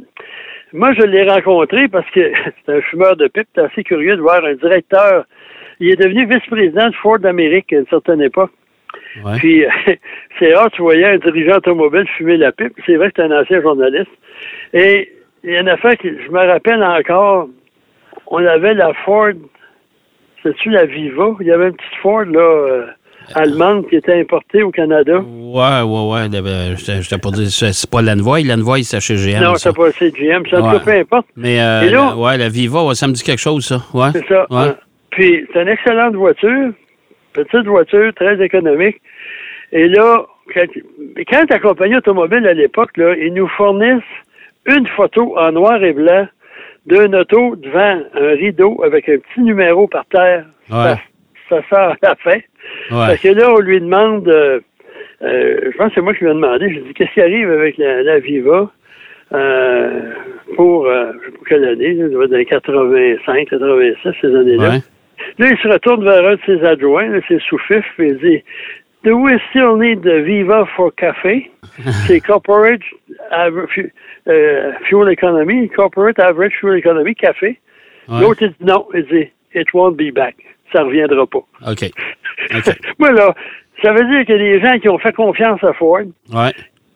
moi, 0.72 0.92
je 0.94 1.02
l'ai 1.02 1.28
rencontré 1.28 1.88
parce 1.88 2.08
que 2.10 2.32
c'est 2.66 2.72
un 2.72 2.80
fumeur 2.82 3.16
de 3.16 3.28
pipe. 3.28 3.48
C'est 3.54 3.62
assez 3.62 3.84
curieux 3.84 4.16
de 4.16 4.20
voir 4.20 4.44
un 4.44 4.54
directeur. 4.54 5.24
Il 5.80 5.90
est 5.90 5.96
devenu 5.96 6.26
vice-président 6.26 6.88
de 6.88 6.94
Ford 6.96 7.18
d'Amérique 7.18 7.72
à 7.72 7.78
une 7.78 7.86
certaine 7.86 8.20
époque. 8.20 8.52
Ouais. 9.24 9.36
Puis, 9.38 9.64
c'est 10.38 10.54
rare, 10.54 10.70
tu 10.70 10.82
voyais 10.82 11.06
un 11.06 11.18
dirigeant 11.18 11.56
automobile 11.56 12.06
fumer 12.16 12.36
la 12.36 12.52
pipe. 12.52 12.74
C'est 12.86 12.96
vrai 12.96 13.10
que 13.10 13.14
c'est 13.16 13.32
un 13.32 13.40
ancien 13.40 13.60
journaliste. 13.62 14.10
Et 14.72 15.12
il 15.42 15.50
y 15.50 15.56
a 15.56 15.60
une 15.60 15.68
affaire 15.68 15.96
que 15.96 16.08
je 16.08 16.30
me 16.30 16.46
rappelle 16.46 16.82
encore. 16.82 17.48
On 18.26 18.44
avait 18.44 18.74
la 18.74 18.92
Ford, 19.04 19.32
c'est-tu 20.42 20.70
la 20.70 20.84
Viva? 20.84 21.34
Il 21.40 21.46
y 21.46 21.52
avait 21.52 21.68
une 21.68 21.76
petite 21.76 22.00
Ford, 22.02 22.24
là, 22.24 22.40
euh, 22.40 22.86
allemande 23.34 23.88
qui 23.88 23.96
était 23.96 24.18
importée 24.20 24.62
au 24.62 24.70
Canada. 24.70 25.20
Ouais, 25.20 25.82
ouais, 25.82 26.30
ouais. 26.30 26.76
J'étais 26.76 27.18
pour 27.18 27.32
dire, 27.32 27.48
c'est 27.50 27.90
pas 27.90 28.02
l'Envoy. 28.02 28.42
L'Envoy, 28.44 28.82
c'est 28.84 29.00
chez 29.00 29.14
GM. 29.16 29.42
non, 29.42 29.54
ça. 29.54 29.70
c'est 29.70 29.76
pas 29.76 29.90
CGM. 29.92 30.44
Ça, 30.50 30.60
en 30.62 30.70
tout 30.70 30.76
Ouais. 30.76 30.82
peu 30.84 30.90
importe. 31.00 31.26
Mais, 31.36 31.60
euh, 31.60 31.82
Et 31.82 31.90
là- 31.90 32.06
la- 32.10 32.16
ouais, 32.16 32.36
la 32.38 32.48
Viva, 32.48 32.84
ouais, 32.84 32.94
ça 32.94 33.06
me 33.08 33.12
dit 33.12 33.22
quelque 33.22 33.38
chose, 33.40 33.64
ça. 33.66 33.82
Ouais. 33.94 34.08
C'est 34.12 34.26
ça. 34.26 34.46
Ouais. 34.50 34.72
Puis, 35.10 35.46
c'est 35.52 35.62
une 35.62 35.68
excellente 35.68 36.14
voiture. 36.14 36.70
Petite 37.32 37.66
voiture, 37.66 38.12
très 38.14 38.42
économique. 38.44 39.00
Et 39.72 39.86
là, 39.88 40.24
quand, 40.54 40.66
quand 41.30 41.50
la 41.50 41.58
compagnie 41.60 41.96
automobile 41.96 42.46
à 42.46 42.54
l'époque, 42.54 42.96
là, 42.96 43.14
ils 43.16 43.32
nous 43.32 43.46
fournissent 43.48 44.02
une 44.66 44.86
photo 44.88 45.38
en 45.38 45.52
noir 45.52 45.82
et 45.82 45.92
blanc 45.92 46.26
d'un 46.86 47.12
auto 47.12 47.56
devant 47.56 48.00
un 48.14 48.28
rideau 48.34 48.82
avec 48.84 49.08
un 49.08 49.18
petit 49.18 49.40
numéro 49.42 49.86
par 49.86 50.04
terre. 50.06 50.44
Ouais. 50.70 50.94
Ça, 50.94 50.98
ça 51.50 51.60
sort 51.68 51.78
à 51.90 51.96
la 52.02 52.14
fin. 52.16 52.38
Ouais. 52.90 53.06
Parce 53.06 53.20
que 53.20 53.28
là, 53.28 53.52
on 53.52 53.60
lui 53.60 53.80
demande, 53.80 54.28
euh, 54.28 54.60
euh, 55.22 55.70
je 55.72 55.76
pense 55.76 55.88
que 55.88 55.94
c'est 55.96 56.00
moi 56.00 56.14
qui 56.14 56.24
lui 56.24 56.30
ai 56.30 56.34
demandé, 56.34 56.72
j'ai 56.72 56.80
dit, 56.80 56.94
qu'est-ce 56.94 57.12
qui 57.12 57.20
arrive 57.20 57.50
avec 57.50 57.78
la, 57.78 58.02
la 58.02 58.18
Viva 58.18 58.70
euh, 59.32 60.12
pour, 60.56 60.86
je 60.86 61.26
sais 61.26 61.30
pas 61.32 61.44
quelle 61.48 61.64
année, 61.64 61.94
là, 61.94 62.26
dans 62.26 62.36
les 62.36 62.46
85, 62.46 63.48
86, 63.48 64.10
ces 64.20 64.26
années-là. 64.26 64.70
Ouais. 64.70 64.78
Là, 65.38 65.48
il 65.50 65.58
se 65.58 65.68
retourne 65.68 66.04
vers 66.04 66.26
un 66.26 66.34
de 66.34 66.40
ses 66.46 66.64
adjoints, 66.64 67.08
là, 67.08 67.20
c'est 67.28 67.40
sous-fif, 67.42 67.84
puis 67.96 68.08
il 68.08 68.18
dit 68.18 68.42
Do 69.04 69.16
we 69.16 69.40
still 69.48 69.76
need 69.78 70.02
the 70.02 70.22
Viva 70.24 70.66
for 70.76 70.94
café? 70.94 71.50
c'est 72.06 72.20
corporate 72.20 72.82
fuel 74.84 75.08
economy, 75.08 75.68
corporate 75.70 76.18
average 76.18 76.52
fuel 76.60 76.76
economy, 76.76 77.14
café. 77.14 77.58
Ouais. 78.08 78.20
L'autre, 78.20 78.42
il 78.42 78.48
dit 78.50 78.64
non, 78.66 78.86
il 78.94 79.04
dit 79.04 79.30
It 79.54 79.72
won't 79.72 79.96
be 79.96 80.12
back. 80.12 80.36
Ça 80.72 80.82
reviendra 80.82 81.26
pas. 81.26 81.44
OK. 81.66 81.90
Moi, 82.98 83.12
là, 83.12 83.34
Ça 83.82 83.92
veut 83.92 84.04
dire 84.04 84.26
qu'il 84.26 84.36
y 84.36 84.38
a 84.38 84.58
des 84.58 84.60
gens 84.60 84.78
qui 84.78 84.88
ont 84.88 84.98
fait 84.98 85.14
confiance 85.14 85.62
à 85.64 85.72
Ford, 85.72 86.00
Ouais. 86.34 86.52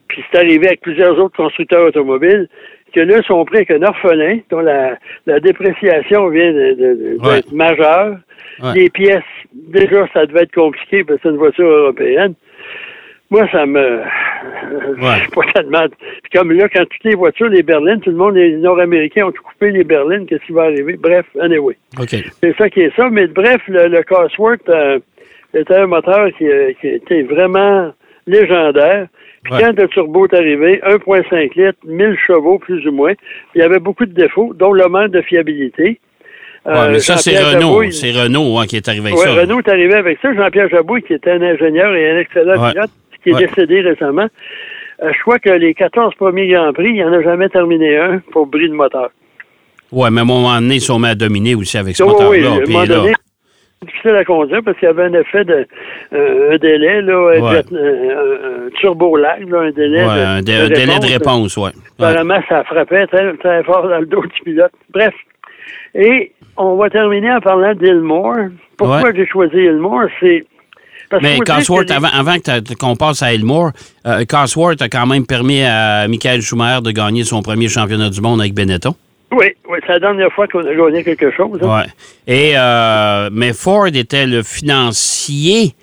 puis 0.07 0.23
c'est 0.31 0.37
arrivé 0.39 0.67
avec 0.67 0.81
plusieurs 0.81 1.17
autres 1.19 1.35
constructeurs 1.35 1.87
automobiles, 1.87 2.47
que 2.93 2.99
là, 3.01 3.21
sont 3.23 3.43
pris 3.45 3.57
avec 3.57 3.71
un 3.71 3.81
orphelin 3.83 4.39
dont 4.49 4.59
la, 4.61 4.97
la 5.25 5.39
dépréciation 5.39 6.29
vient 6.29 6.51
de- 6.53 6.73
de- 6.73 6.93
de- 6.93 7.17
Ouais. 7.27 7.35
d'être 7.37 7.51
majeure. 7.51 8.17
Ouais. 8.63 8.73
Les 8.75 8.89
pièces, 8.89 9.23
déjà, 9.53 10.07
ça 10.13 10.25
devait 10.27 10.43
être 10.43 10.53
compliqué 10.53 11.03
parce 11.03 11.17
que 11.19 11.23
c'est 11.23 11.29
une 11.33 11.37
voiture 11.37 11.67
européenne. 11.67 12.35
Moi, 13.31 13.47
ça 13.51 13.65
me... 13.65 14.01
Ouais. 15.01 15.25
Pas 15.33 15.41
tellement... 15.53 15.87
Puis 15.89 16.31
comme 16.39 16.51
là, 16.51 16.69
quand 16.69 16.85
toutes 16.85 17.03
les 17.03 17.15
voitures, 17.15 17.49
les 17.49 17.63
berlines, 17.63 17.99
tout 17.99 18.11
le 18.11 18.15
monde, 18.15 18.35
les 18.35 18.55
Nord-Américains 18.57 19.25
ont 19.25 19.31
tout 19.31 19.41
coupé 19.43 19.71
les 19.71 19.83
berlines, 19.83 20.25
qu'est-ce 20.27 20.45
qui 20.45 20.51
va 20.53 20.63
arriver? 20.65 20.95
Bref, 20.97 21.25
anyway. 21.41 21.75
OK. 21.99 22.09
C'est 22.41 22.55
ça 22.57 22.69
qui 22.69 22.81
est 22.81 22.95
ça. 22.95 23.09
Mais 23.09 23.27
bref, 23.27 23.61
le, 23.67 23.87
le 23.87 24.03
Cosworth 24.03 24.69
euh, 24.69 24.99
était 25.57 25.75
un 25.75 25.87
moteur 25.87 26.27
qui, 26.37 26.47
euh, 26.47 26.71
qui 26.81 26.87
était 26.87 27.23
vraiment 27.23 27.91
légendaire. 28.27 29.07
Puis 29.43 29.53
Ouais. 29.53 29.61
quand 29.61 29.77
le 29.79 29.87
turbo 29.87 30.25
est 30.25 30.33
arrivé, 30.33 30.81
1.5 30.83 31.55
litres, 31.55 31.77
1000 31.85 32.17
chevaux 32.25 32.57
plus 32.57 32.85
ou 32.87 32.91
moins, 32.91 33.13
il 33.53 33.59
y 33.59 33.63
avait 33.63 33.79
beaucoup 33.79 34.05
de 34.05 34.13
défauts, 34.13 34.53
dont 34.55 34.73
le 34.73 34.87
manque 34.87 35.11
de 35.11 35.21
fiabilité. 35.21 35.99
Ouais, 36.65 36.71
Euh, 36.73 36.89
mais 36.93 36.99
ça, 36.99 37.17
c'est 37.17 37.37
Renault. 37.37 37.91
C'est 37.91 38.11
Renault 38.11 38.57
hein, 38.57 38.65
qui 38.65 38.77
est 38.77 38.87
arrivé 38.87 39.09
avec 39.09 39.19
Ouais, 39.19 39.25
ça. 39.25 39.33
Renault 39.41 39.59
est 39.59 39.69
arrivé 39.69 39.93
avec 39.93 40.17
ça. 40.19 40.33
Jean-Pierre 40.33 40.69
Jabouille, 40.69 41.03
qui 41.03 41.13
était 41.13 41.29
un 41.31 41.41
ingénieur 41.43 41.93
et 41.93 42.09
un 42.09 42.17
excellent 42.19 42.71
pilote, 42.71 42.89
qui 43.23 43.29
est 43.29 43.37
décédé 43.37 43.81
récemment. 43.81 44.27
Euh, 45.03 45.11
je 45.15 45.21
crois 45.21 45.37
que 45.37 45.49
les 45.51 45.75
14 45.75 46.15
premiers 46.15 46.47
Grands 46.47 46.73
Prix, 46.73 46.87
il 46.87 46.93
n'y 46.93 47.03
en 47.03 47.13
a 47.13 47.21
jamais 47.21 47.49
terminé 47.49 47.97
un 47.97 48.19
pour 48.31 48.47
bris 48.47 48.67
de 48.69 48.73
moteur. 48.73 49.09
Ouais, 49.91 50.09
mais 50.09 50.21
à 50.21 50.23
un 50.23 50.25
moment 50.25 50.55
donné, 50.59 50.75
ils 50.75 50.81
sont 50.81 50.97
mis 50.97 51.07
à 51.09 51.13
dominer 51.15 51.53
aussi 51.53 51.77
avec 51.77 51.95
ce 51.95 52.01
Oui, 52.03 52.13
oui, 52.31 52.41
moteur-là. 52.73 53.13
Difficile 53.85 54.15
à 54.15 54.25
conduire 54.25 54.61
parce 54.65 54.77
qu'il 54.77 54.87
y 54.87 54.91
avait 54.91 55.03
un 55.05 55.13
effet 55.13 55.45
de 55.45 55.65
euh, 56.13 56.53
un 56.53 56.57
délai, 56.57 57.01
là, 57.01 57.13
un, 57.13 57.41
Ouais. 57.41 57.51
jet- 57.51 57.73
un- 57.73 58.65
un 58.67 58.69
turbo 58.79 59.15
lag, 59.17 59.47
là, 59.49 59.59
un 59.61 59.71
délai 59.71 60.03
Ouais, 60.05 60.15
de, 60.15 60.19
un, 60.21 60.41
dé- 60.41 60.53
un 60.55 60.67
délai 60.69 60.99
de 60.99 61.05
réponse. 61.13 61.55
Ouais. 61.57 61.71
Apparemment, 61.99 62.39
ça 62.49 62.63
frappait 62.65 63.07
très, 63.07 63.33
très 63.37 63.63
fort 63.63 63.87
dans 63.87 63.99
le 63.99 64.05
dos 64.05 64.21
du 64.21 64.41
pilote. 64.43 64.71
Bref. 64.93 65.13
Et 65.93 66.31
on 66.57 66.75
va 66.75 66.89
terminer 66.89 67.31
en 67.31 67.39
parlant 67.39 67.73
d'Ilmore. 67.73 68.35
Pourquoi 68.77 69.01
Ouais. 69.03 69.11
j'ai 69.15 69.25
choisi 69.27 69.57
Ilmore? 69.57 70.09
C'est. 70.19 70.45
parce 71.09 71.21
Mais 71.23 71.37
Cosworth, 71.39 71.89
avant, 71.91 72.07
avant 72.13 72.35
qu'on 72.79 72.95
passe 72.95 73.21
à 73.23 73.33
Elmore, 73.33 73.71
euh, 74.07 74.25
Cosworth 74.25 74.81
a 74.81 74.89
quand 74.89 75.05
même 75.05 75.25
permis 75.25 75.61
à 75.63 76.07
Michael 76.07 76.41
Schumacher 76.41 76.81
de 76.81 76.91
gagner 76.91 77.23
son 77.23 77.41
premier 77.41 77.67
championnat 77.69 78.09
du 78.09 78.19
monde 78.21 78.41
avec 78.41 78.53
Benetton. 78.53 78.95
Oui, 79.31 79.47
oui, 79.69 79.79
c'est 79.85 79.93
la 79.93 79.99
dernière 79.99 80.31
fois 80.31 80.47
qu'on 80.47 80.65
a 80.65 80.73
gagné 80.73 81.03
quelque 81.03 81.31
chose. 81.31 81.59
hein. 81.61 81.79
Ouais. 81.79 81.85
Et, 82.27 82.53
euh, 82.55 83.29
mais 83.31 83.53
Ford 83.53 83.87
était 83.87 84.25
le 84.27 84.43
financier 84.43 85.73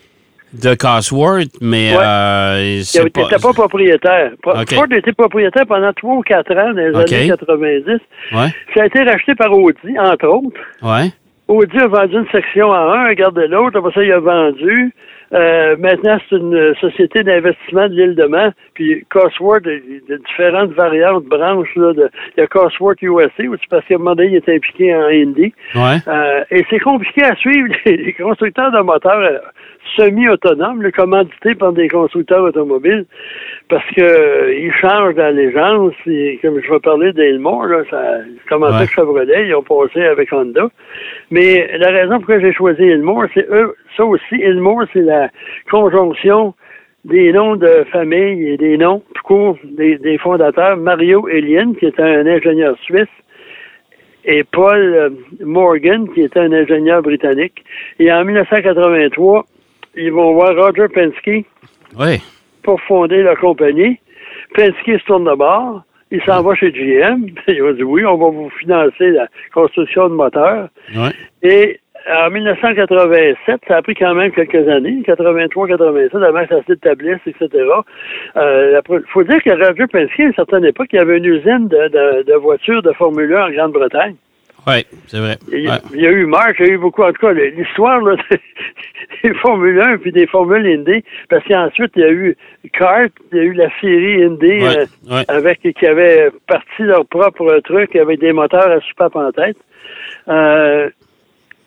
de 0.52 0.74
Cosworth, 0.74 1.50
mais 1.60 1.92
Ouais. 1.96 2.02
euh, 2.04 2.82
Il 2.94 3.02
n'était 3.04 3.22
pas... 3.22 3.38
pas, 3.38 3.52
propriétaire. 3.52 4.32
Ford 4.42 4.86
était 4.92 5.12
propriétaire 5.12 5.66
pendant 5.66 5.92
trois 5.92 6.14
ou 6.16 6.22
quatre 6.22 6.52
ans 6.52 6.72
dans 6.72 6.76
les 6.76 6.94
années 6.94 7.28
90. 7.28 7.84
Ouais, 8.32 8.48
Ça 8.74 8.82
a 8.82 8.86
été 8.86 9.02
racheté 9.02 9.34
par 9.34 9.52
Audi, 9.52 9.98
entre 9.98 10.26
autres. 10.28 10.60
ouais, 10.82 11.10
Audi 11.48 11.78
a 11.78 11.86
vendu 11.88 12.16
une 12.16 12.28
section 12.30 12.72
à 12.72 12.78
un, 12.78 13.08
regardez 13.08 13.46
l'autre, 13.48 13.78
après 13.78 13.92
ça, 13.92 14.02
il 14.04 14.12
a 14.12 14.20
vendu. 14.20 14.94
Euh, 15.32 15.76
maintenant, 15.78 16.18
c'est 16.28 16.36
une 16.36 16.74
société 16.80 17.22
d'investissement 17.22 17.88
de 17.88 17.94
l'île 17.94 18.14
de 18.14 18.24
Man. 18.24 18.52
Puis 18.74 19.04
Cosworth, 19.10 19.64
il 19.66 20.02
y 20.08 20.12
a 20.12 20.18
différentes 20.18 20.72
variantes, 20.72 21.24
branches. 21.24 21.74
Là, 21.76 21.92
de, 21.92 22.10
il 22.36 22.40
y 22.40 22.42
a 22.42 22.46
Cosworth 22.46 23.00
USA, 23.00 23.44
où 23.44 23.56
parce 23.70 23.84
qu'à 23.86 23.94
un 23.94 23.98
moment 23.98 24.14
donné, 24.14 24.30
il 24.30 24.36
est 24.36 24.48
impliqué 24.48 24.94
en 24.94 25.06
Indy. 25.06 25.54
ouais. 25.74 25.96
Euh, 26.08 26.44
et 26.50 26.64
c'est 26.68 26.80
compliqué 26.80 27.22
à 27.24 27.34
suivre 27.36 27.74
les, 27.86 28.12
constructeurs 28.12 28.72
de 28.72 28.80
moteurs 28.80 29.18
euh, 29.18 29.38
semi-autonomes, 29.96 30.82
le 30.82 30.90
commandités 30.90 31.54
par 31.54 31.72
des 31.72 31.88
constructeurs 31.88 32.44
automobiles, 32.44 33.06
parce 33.72 33.90
que 33.96 34.02
euh, 34.02 34.54
ils 34.54 34.72
changent 34.82 35.14
d'allégeance. 35.14 35.94
Comme 36.42 36.60
je 36.60 36.70
vais 36.70 36.80
parler 36.80 37.10
d'Elmore, 37.14 37.64
là, 37.64 37.82
ça 37.88 38.18
commençait 38.46 38.72
Ouais. 38.72 38.78
avec 38.80 38.90
Chevrolet, 38.90 39.46
ils 39.48 39.54
ont 39.54 39.62
passé 39.62 40.02
avec 40.04 40.30
Honda. 40.30 40.68
Mais 41.30 41.70
la 41.78 41.88
raison 41.88 42.20
pour 42.20 42.32
laquelle 42.34 42.50
j'ai 42.50 42.52
choisi 42.54 42.82
Elmore, 42.82 43.24
c'est 43.32 43.48
eux, 43.50 43.74
ça 43.96 44.04
aussi, 44.04 44.34
Elmore, 44.42 44.82
c'est 44.92 45.00
la 45.00 45.30
conjonction 45.70 46.52
des 47.06 47.32
noms 47.32 47.56
de 47.56 47.84
famille 47.90 48.50
et 48.50 48.58
des 48.58 48.76
noms 48.76 49.02
tout 49.14 49.22
court 49.24 49.56
des, 49.64 49.96
des 49.96 50.18
fondateurs. 50.18 50.76
Mario 50.76 51.26
Elien, 51.28 51.72
qui 51.78 51.86
était 51.86 52.02
un 52.02 52.26
ingénieur 52.26 52.76
suisse, 52.82 53.08
et 54.26 54.44
Paul 54.44 54.78
euh, 54.80 55.08
Morgan, 55.40 56.06
qui 56.12 56.20
était 56.20 56.40
un 56.40 56.52
ingénieur 56.52 57.00
britannique. 57.00 57.64
Et 57.98 58.12
en 58.12 58.22
1983, 58.26 59.46
ils 59.96 60.12
vont 60.12 60.34
voir 60.34 60.54
Roger 60.54 60.88
Penske 60.88 61.46
ouais. 61.98 62.18
Pour 62.62 62.80
fonder 62.82 63.22
la 63.22 63.36
compagnie. 63.36 63.98
Penske 64.54 64.98
se 64.98 65.04
tourne 65.04 65.24
de 65.24 65.34
bord. 65.34 65.82
Il 66.10 66.22
s'en 66.24 66.42
va 66.42 66.54
chez 66.54 66.70
GM. 66.70 67.26
Ils 67.48 67.62
ont 67.62 67.72
dit 67.72 67.82
oui, 67.82 68.04
on 68.04 68.16
va 68.16 68.28
vous 68.28 68.50
financer 68.50 69.10
la 69.10 69.28
construction 69.52 70.08
de 70.08 70.14
moteurs. 70.14 70.68
ouais. 70.94 71.12
Et 71.42 71.80
en 72.10 72.30
1987, 72.30 73.60
ça 73.68 73.76
a 73.76 73.82
pris 73.82 73.94
quand 73.94 74.14
même 74.14 74.32
quelques 74.32 74.68
années, 74.68 75.02
83, 75.04 75.68
87, 75.68 76.14
avant 76.22 76.42
que 76.44 76.48
ça 76.48 76.62
s'établisse, 76.66 77.20
etc. 77.26 77.48
Euh, 78.36 78.80
Il 78.90 79.02
faut 79.12 79.22
dire 79.22 79.42
que 79.42 79.50
Roger 79.50 79.86
Penske, 79.86 80.20
à 80.20 80.24
une 80.24 80.34
certaine 80.34 80.64
époque, 80.64 80.88
il 80.92 80.96
y 80.96 80.98
avait 80.98 81.18
une 81.18 81.26
usine 81.26 81.68
de, 81.68 81.88
de, 81.88 82.22
de 82.24 82.34
voitures 82.34 82.82
de 82.82 82.92
Formule 82.92 83.32
1 83.32 83.46
en 83.46 83.50
Grande-Bretagne. 83.50 84.16
Ouais, 84.66 84.84
c'est 85.08 85.18
vrai. 85.18 85.38
Il, 85.50 85.68
Ouais. 85.68 85.78
il 85.94 86.00
y 86.00 86.06
a 86.06 86.10
eu 86.10 86.24
Marc, 86.26 86.56
il 86.60 86.66
y 86.66 86.70
a 86.70 86.72
eu 86.72 86.78
beaucoup, 86.78 87.02
en 87.02 87.12
tout 87.12 87.20
cas, 87.26 87.32
l'histoire 87.32 88.00
là, 88.00 88.14
des 89.24 89.34
Formule 89.34 89.80
1 89.80 89.96
puis 89.98 90.12
des 90.12 90.26
Formules 90.26 90.66
Indy, 90.66 91.02
parce 91.28 91.44
qu'ensuite, 91.46 91.92
il 91.96 92.02
y 92.02 92.04
a 92.04 92.10
eu 92.12 92.36
Kart, 92.72 93.10
il 93.32 93.38
y 93.38 93.40
a 93.40 93.44
eu 93.44 93.52
la 93.54 93.68
série 93.80 94.22
Indy 94.22 94.46
Ouais, 94.62 94.78
euh, 94.78 94.86
ouais. 95.10 95.24
avec 95.28 95.60
qui 95.62 95.86
avait 95.86 96.30
parti 96.46 96.82
leur 96.82 97.04
propre 97.06 97.58
truc 97.64 97.96
avec 97.96 98.20
des 98.20 98.32
moteurs 98.32 98.70
à 98.70 98.80
soupape 98.80 99.16
en 99.16 99.32
tête. 99.32 99.56
Euh, 100.28 100.88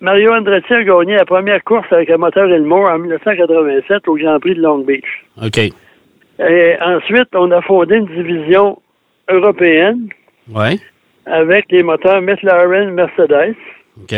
Mario 0.02 0.32
Andretti 0.34 0.74
a 0.74 0.84
gagné 0.84 1.16
la 1.16 1.26
première 1.26 1.64
course 1.64 1.88
avec 1.92 2.10
un 2.10 2.18
moteur 2.18 2.50
Elmore 2.50 2.90
en 2.92 3.00
1987 3.00 4.08
au 4.08 4.16
Grand 4.16 4.40
Prix 4.40 4.56
de 4.56 4.62
Long 4.62 4.80
Beach. 4.80 5.26
OK. 5.44 5.58
Et 5.58 6.76
ensuite, 6.82 7.30
on 7.34 7.50
a 7.52 7.62
fondé 7.62 7.96
une 7.96 8.06
division 8.08 8.78
européenne 9.30 10.10
Ouais. 10.54 10.78
Avec 11.26 11.66
les 11.72 11.84
moteurs 11.84 12.22
McLaren 12.22 12.92
Mercedes. 12.92 13.56
OK. 14.02 14.14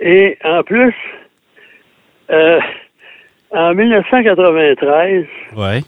Et 0.00 0.38
en 0.44 0.62
plus, 0.62 0.94
euh, 2.30 2.60
en 3.50 3.74
1993, 3.74 5.24
Ouais. 5.56 5.80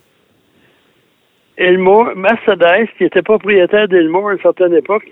Elmore, 1.57 2.15
Mercedes, 2.17 2.89
qui 2.99 3.05
était 3.05 3.23
propriétaire 3.23 3.89
d'Elmore 3.89 4.29
à 4.31 4.33
une 4.35 4.41
certaine 4.41 4.75
époque, 4.75 5.07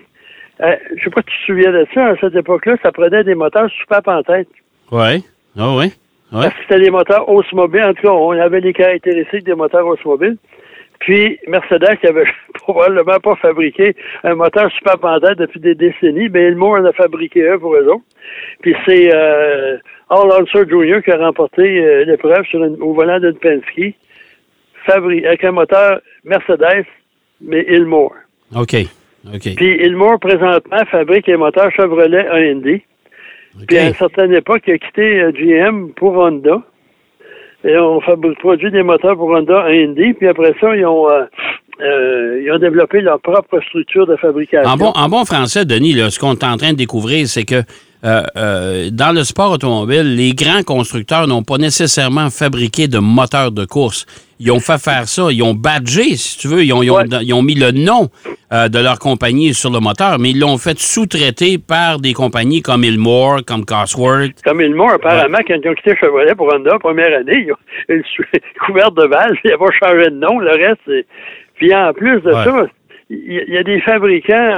euh, 0.61 0.75
je 0.95 1.03
sais 1.03 1.09
pas 1.09 1.21
si 1.21 1.27
tu 1.27 1.39
te 1.39 1.45
souviens 1.47 1.71
de 1.71 1.85
ça, 1.93 2.05
à 2.07 2.15
cette 2.17 2.35
époque-là, 2.35 2.75
ça 2.83 2.91
prenait 2.91 3.23
des 3.23 3.35
moteurs 3.35 3.69
soupape 3.81 4.07
en 4.07 4.21
tête. 4.23 4.47
Ouais. 4.91 5.19
Ah 5.57 5.75
ouais. 5.75 5.85
Ouais. 6.31 6.41
Parce 6.43 6.53
que 6.53 6.61
c'était 6.61 6.81
des 6.81 6.91
moteurs 6.91 7.27
Oldsmobile. 7.29 7.83
En 7.83 7.93
tout 7.93 8.03
cas, 8.03 8.11
on 8.11 8.31
avait 8.31 8.61
les 8.61 8.73
caractéristiques 8.73 9.43
des 9.43 9.55
moteurs 9.55 9.85
Oldsmobile. 9.85 10.37
Puis, 10.99 11.37
Mercedes, 11.47 11.97
qui 11.99 12.07
avait 12.07 12.25
probablement 12.73 13.19
pas 13.19 13.35
fabriqué 13.35 13.95
un 14.23 14.35
moteur 14.35 14.69
tête 15.21 15.37
depuis 15.37 15.59
des 15.59 15.75
décennies, 15.75 16.29
mais 16.29 16.43
Elmore 16.43 16.77
en 16.79 16.85
a 16.85 16.93
fabriqué 16.93 17.47
un 17.49 17.57
pour 17.59 17.75
eux 17.75 17.87
autres. 17.87 18.03
Puis 18.61 18.75
c'est 18.85 19.09
euh, 19.13 19.77
Al 20.09 20.29
Unser 20.41 20.67
Jr. 20.69 21.01
qui 21.03 21.11
a 21.11 21.17
remporté 21.17 21.61
euh, 21.63 22.05
l'épreuve 22.05 22.45
sur 22.45 22.63
une- 22.63 22.81
au 22.81 22.93
volant 22.93 23.19
d'une 23.19 23.35
Penske, 23.37 23.93
fabri- 24.87 25.25
avec 25.25 25.43
un 25.43 25.51
moteur 25.51 25.99
Mercedes, 26.23 26.85
mais 27.41 27.65
Ilmore. 27.69 28.15
OK. 28.55 28.75
OK. 29.33 29.55
Puis 29.55 29.75
Ilmore, 29.85 30.19
présentement, 30.19 30.85
fabrique 30.91 31.27
les 31.27 31.37
moteurs 31.37 31.71
Chevrolet 31.71 32.27
Indy. 32.29 32.81
Puis 33.67 33.77
à 33.77 33.87
une 33.87 33.93
certaine 33.93 34.33
époque, 34.33 34.63
il 34.67 34.73
a 34.73 34.77
quitté 34.77 35.21
euh, 35.21 35.31
GM 35.31 35.89
pour 35.95 36.17
Honda. 36.17 36.61
Et 37.63 37.75
on 37.77 37.99
fabrique, 38.01 38.37
produit 38.39 38.69
des 38.69 38.83
moteurs 38.83 39.15
pour 39.15 39.29
Honda 39.29 39.63
Indy. 39.65 40.13
Puis 40.13 40.27
après 40.27 40.53
ça, 40.61 40.75
ils 40.75 40.85
ont, 40.85 41.09
euh, 41.09 41.23
euh, 41.81 42.41
ils 42.43 42.51
ont 42.51 42.59
développé 42.59 43.01
leur 43.01 43.19
propre 43.19 43.59
structure 43.67 44.07
de 44.07 44.15
fabrication. 44.15 44.69
En 44.69 44.77
bon, 44.77 44.91
en 44.95 45.09
bon 45.09 45.25
français, 45.25 45.65
Denis, 45.65 45.93
là, 45.93 46.09
ce 46.09 46.19
qu'on 46.19 46.33
est 46.33 46.43
en 46.43 46.57
train 46.57 46.71
de 46.71 46.77
découvrir, 46.77 47.27
c'est 47.27 47.43
que 47.45 47.61
euh, 48.03 48.21
euh, 48.37 48.89
dans 48.91 49.13
le 49.15 49.23
sport 49.23 49.51
automobile, 49.53 50.15
les 50.15 50.33
grands 50.33 50.61
constructeurs 50.63 51.27
n'ont 51.27 51.41
pas 51.43 51.57
nécessairement 51.57 52.29
fabriqué 52.29 52.87
de 52.87 52.99
moteurs 52.99 53.51
de 53.51 53.65
course. 53.65 54.05
Ils 54.39 54.51
ont 54.51 54.59
fait 54.59 54.77
faire 54.77 55.07
ça, 55.07 55.29
ils 55.31 55.41
ont 55.41 55.53
badgé, 55.55 56.15
si 56.17 56.37
tu 56.37 56.47
veux, 56.47 56.63
ils 56.63 56.71
ont, 56.73 56.83
ils 56.83 56.91
ont- 56.91 56.97
Ouais. 56.97 57.05
ils 57.23 57.33
ont 57.33 57.41
mis 57.41 57.55
le 57.55 57.71
nom 57.71 58.09
euh, 58.53 58.67
de 58.67 58.79
leur 58.79 58.99
compagnie 58.99 59.53
sur 59.53 59.71
le 59.71 59.79
moteur, 59.79 60.19
mais 60.19 60.31
ils 60.31 60.39
l'ont 60.39 60.57
fait 60.57 60.77
sous-traiter 60.77 61.57
par 61.57 61.99
des 61.99 62.13
compagnies 62.13 62.61
comme 62.61 62.83
Ilmore, 62.83 63.39
comme 63.47 63.65
Cosworth. 63.65 64.41
Comme 64.43 64.61
Ilmore, 64.61 64.91
apparemment, 64.91 65.39
quand 65.47 65.55
ils 65.63 65.69
ont 65.69 65.73
quitté 65.73 65.95
Chevrolet 65.99 66.35
pour 66.35 66.53
Honda, 66.53 66.77
première 66.79 67.17
année, 67.17 67.45
ils 67.47 67.51
ont 67.51 67.57
ils 67.89 68.03
sont 68.15 68.65
couverts 68.67 68.91
de 68.91 69.03
valves, 69.07 69.35
ils 69.45 69.51
n'ont 69.51 69.57
pas 69.65 69.71
changé 69.81 70.05
de 70.11 70.15
nom. 70.15 70.37
Le 70.39 70.51
reste, 70.51 70.81
c'est... 70.85 71.05
Puis 71.55 71.73
en 71.73 71.93
plus 71.93 72.21
de 72.21 72.27
Ouais. 72.31 72.43
ça, 72.43 72.65
il 73.09 73.45
y, 73.49 73.57
a 73.57 73.63
des 73.63 73.79
fabricants, 73.81 74.53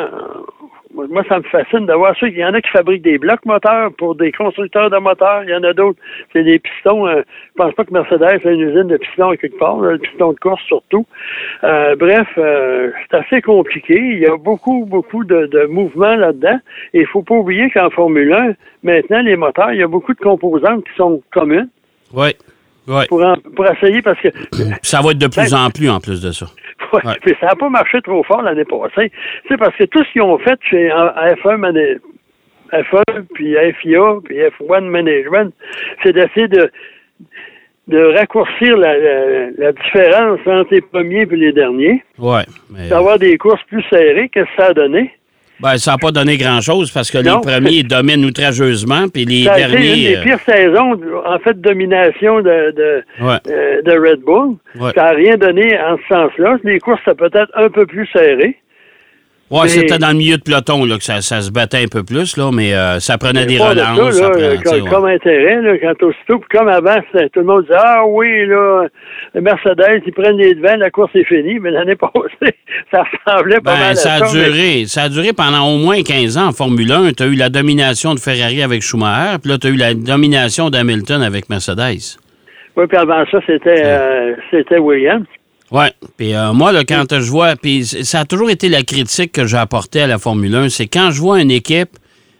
Moi, 0.94 1.06
moi, 1.12 1.24
ça 1.30 1.38
me 1.38 1.44
fascine 1.44 1.86
de 1.86 1.94
voir 1.94 2.16
ça. 2.18 2.27
Il 2.27 2.38
y 2.38 2.44
en 2.46 2.54
a 2.56 2.62
qui 2.62 2.70
fabriquent 2.70 3.04
des 3.04 3.18
blocs 3.20 3.46
moteurs 3.46 3.92
pour 4.00 4.16
des 4.16 4.32
constructeurs 4.32 4.89
de 4.89 4.98
moteurs. 4.98 5.44
Il 5.44 5.50
y 5.51 5.54
en 5.56 5.63
a 5.63 5.74
d'autres. 5.74 6.00
C'est 6.34 6.44
des 6.44 6.58
pistons. 6.58 7.06
euh, 7.08 7.22
je 7.50 7.54
pense 7.58 7.74
pas 7.75 7.84
que 7.86 7.94
Mercedes 7.94 8.24
a 8.24 8.50
une 8.51 8.62
usine 8.62 8.88
de 8.88 8.98
pistons 8.98 9.30
à 9.30 9.38
quelque 9.38 9.60
part, 9.60 9.80
là, 9.82 9.92
le 9.92 10.00
piston 10.00 10.32
de 10.32 10.39
course 10.39 10.63
surtout. 10.63 11.06
Euh, 11.63 11.96
bref, 11.98 12.27
euh, 12.39 12.89
c'est 13.12 13.18
assez 13.18 13.42
compliqué. 13.42 13.96
Il 13.96 14.20
y 14.20 14.25
a 14.25 14.38
beaucoup, 14.38 14.86
beaucoup 14.86 15.24
de, 15.24 15.46
de 15.48 15.66
mouvements 15.66 16.16
là-dedans. 16.16 16.58
Et 16.96 17.01
il 17.01 17.06
faut 17.08 17.22
pas 17.22 17.36
oublier 17.36 17.70
qu'en 17.70 17.89
Formule 17.92 18.34
1, 18.34 18.54
maintenant, 18.82 19.22
les 19.22 19.36
moteurs, 19.36 19.74
il 19.74 19.80
y 19.80 19.84
a 19.84 19.88
beaucoup 19.88 20.13
de 20.16 20.20
composantes 20.20 20.84
qui 20.86 20.96
sont 20.96 21.22
communes 21.32 21.70
Oui. 22.13 22.30
Oui. 22.88 23.04
pour, 23.10 23.22
en- 23.24 23.36
pour 23.56 23.68
essayer 23.68 24.01
parce 24.01 24.20
que 24.22 24.30
Ça 24.82 25.01
va 25.01 25.12
être 25.12 25.18
de 25.18 25.27
plus 25.27 25.54
en 25.54 25.70
plus 25.70 25.89
en 25.89 26.00
plus 26.00 26.22
de 26.24 26.32
ça. 26.32 26.46
Ouais, 26.94 27.06
Ouais. 27.06 27.13
puis 27.22 27.36
ça 27.39 27.48
n'a 27.48 27.56
pas 27.56 27.70
marché 27.70 28.01
trop 28.01 28.24
fort 28.24 28.41
l'année 28.41 28.65
passée. 28.65 29.12
C'est 29.48 29.58
parce 29.58 29.75
que 29.75 29.84
tout 29.86 30.03
ce 30.03 30.12
qu'ils 30.12 30.22
ont 30.22 30.38
fait 30.39 30.60
chez 30.70 30.91
en- 30.91 31.08
en 31.08 31.34
F1, 31.36 31.58
Mana- 31.58 32.00
F1, 32.72 33.03
puis 33.34 33.56
FIA, 33.79 34.01
puis 34.24 34.38
F1 34.38 34.82
Management, 34.82 35.53
c'est 36.03 36.13
d'essayer 36.13 36.48
de, 36.48 36.70
de 37.88 38.03
raccourcir 38.17 38.75
la, 38.77 38.98
la- 38.98 39.50
la 39.58 39.72
différence 39.72 40.39
entre 40.46 40.74
les 40.74 40.82
premiers 40.82 41.22
et 41.22 41.36
les 41.36 41.53
derniers, 41.53 42.03
Oui. 42.20 42.41
Mais, 42.70 42.89
d'avoir 42.89 43.17
des 43.20 43.38
courses 43.38 43.63
plus 43.63 43.84
serrées. 43.89 44.29
Qu'est-ce 44.29 44.46
que 44.56 44.62
ça 44.62 44.67
a 44.70 44.74
donné? 44.74 45.13
Ben, 45.60 45.78
ça 45.78 45.92
n'a 45.92 45.98
pas 45.98 46.12
donné 46.12 46.38
grand-chose 46.38 46.92
parce 46.92 47.10
que 47.12 47.18
Non. 47.18 47.42
les 47.46 47.52
premiers 47.54 47.84
dominent 47.96 48.26
outrageusement, 48.26 49.08
puis 49.10 49.26
les 49.26 49.46
Ça 49.46 49.54
a 49.54 49.60
été 49.60 49.66
une 49.68 49.72
derniers. 49.82 50.10
des 50.10 50.16
euh, 50.18 50.24
pires 50.24 50.40
saisons, 50.48 51.00
en 51.26 51.40
fait, 51.40 51.54
de 51.54 51.62
domination 51.62 52.38
de, 52.42 52.72
de, 52.76 53.04
Ouais. 53.22 53.38
euh, 53.50 53.82
de 53.82 53.92
Red 53.92 54.22
Bull. 54.22 54.56
Ouais. 54.80 54.92
Ça 54.96 55.04
n'a 55.04 55.10
rien 55.12 55.38
donné 55.38 55.78
en 55.80 55.98
ce 55.98 56.04
sens-là. 56.14 56.58
Les 56.64 56.80
courses, 56.80 57.02
c'est 57.06 57.18
peut-être 57.18 57.52
un 57.56 57.70
peu 57.70 57.86
plus 57.86 58.08
serré. 58.14 58.58
Ouais, 59.50 59.60
Mais- 59.63 59.68
c'était 59.70 59.98
dans 59.98 60.10
le 60.10 60.16
milieu 60.16 60.36
de 60.36 60.42
peloton 60.44 60.84
là, 60.84 60.98
que 60.98 61.04
ça, 61.06 61.22
ça 61.22 61.39
se 61.39 61.51
battait 61.51 61.77
un 61.82 61.88
peu 61.88 62.04
plus, 62.04 62.36
là, 62.36 62.51
mais 62.54 62.74
euh, 62.74 63.00
ça 63.00 63.18
prenait 63.18 63.46
des 63.46 63.58
relances. 63.58 63.98
ça, 63.98 64.12
ça 64.12 64.22
là, 64.24 64.30
prenait- 64.32 64.58
tu 64.58 64.58
sais, 64.58 64.63
comme, 64.80 64.82
ouais. 64.84 64.89
comme 64.89 65.06
intérêt, 65.06 65.62
là, 65.62 65.77
quand 65.82 66.06
aussitôt, 66.08 66.39
puis 66.39 66.58
comme 66.58 66.68
avant, 66.68 66.96
tout 67.13 67.39
le 67.39 67.44
monde 67.44 67.62
disait 67.63 67.77
Ah 67.82 68.01
oui, 68.06 68.46
là, 68.46 68.88
Mercedes, 69.36 70.01
ils 70.06 70.12
prennent 70.12 70.38
les 70.38 70.54
devants, 70.54 70.75
la 70.75 70.89
course 70.89 71.12
est 71.16 71.24
finie, 71.24 71.60
mais 71.60 71.72
l'année 71.72 71.96
passée, 71.96 72.56
ça 72.92 73.04
ressemblait 73.25 73.62
pas 73.62 73.74
Ben, 73.75 73.80
mal 73.80 73.92
à 73.92 73.96
ça 73.96 74.16
a 74.16 74.20
mais- 74.20 74.32
duré. 74.44 74.84
Ça 74.88 75.04
a 75.04 75.10
duré 75.10 75.32
pendant 75.32 75.66
au 75.74 75.77
moins 75.77 76.01
15 76.04 76.38
ans 76.38 76.48
en 76.48 76.51
Formule 76.51 76.92
1. 76.92 77.12
Tu 77.13 77.24
as 77.24 77.27
eu 77.27 77.36
la 77.36 77.48
domination 77.50 78.13
de 78.16 78.20
Ferrari 78.20 78.62
avec 78.62 78.82
Schumacher, 78.82 79.38
puis 79.42 79.51
là, 79.51 79.58
tu 79.58 79.68
as 79.68 79.70
eu 79.70 79.75
la 79.77 79.94
domination 79.94 80.70
d'Hamilton 80.70 81.22
avec 81.22 81.48
Mercedes. 81.50 82.18
Oui, 82.75 82.86
puis 82.88 82.98
avant 82.98 83.24
ça, 83.32 83.39
c'était 83.48 83.82
euh, 83.86 84.34
c'était 84.51 84.77
Williams. 84.77 85.25
Ouais. 85.72 85.92
Puis 86.16 86.34
euh, 86.34 86.54
moi, 86.54 86.72
là, 86.72 86.84
quand 86.86 87.06
je 87.12 87.30
vois, 87.30 87.56
puis 87.56 87.86
ça 87.86 88.22
a 88.22 88.26
toujours 88.26 88.50
été 88.50 88.70
la 88.70 88.84
critique 88.84 89.34
que 89.34 89.46
j'ai 89.46 89.58
apportée 89.58 90.02
à 90.02 90.08
la 90.08 90.18
Formule 90.18 90.56
1, 90.56 90.70
c'est 90.70 90.88
quand 90.88 91.12
je 91.12 91.20
vois 91.20 91.42
une 91.42 91.52
équipe, 91.52 91.90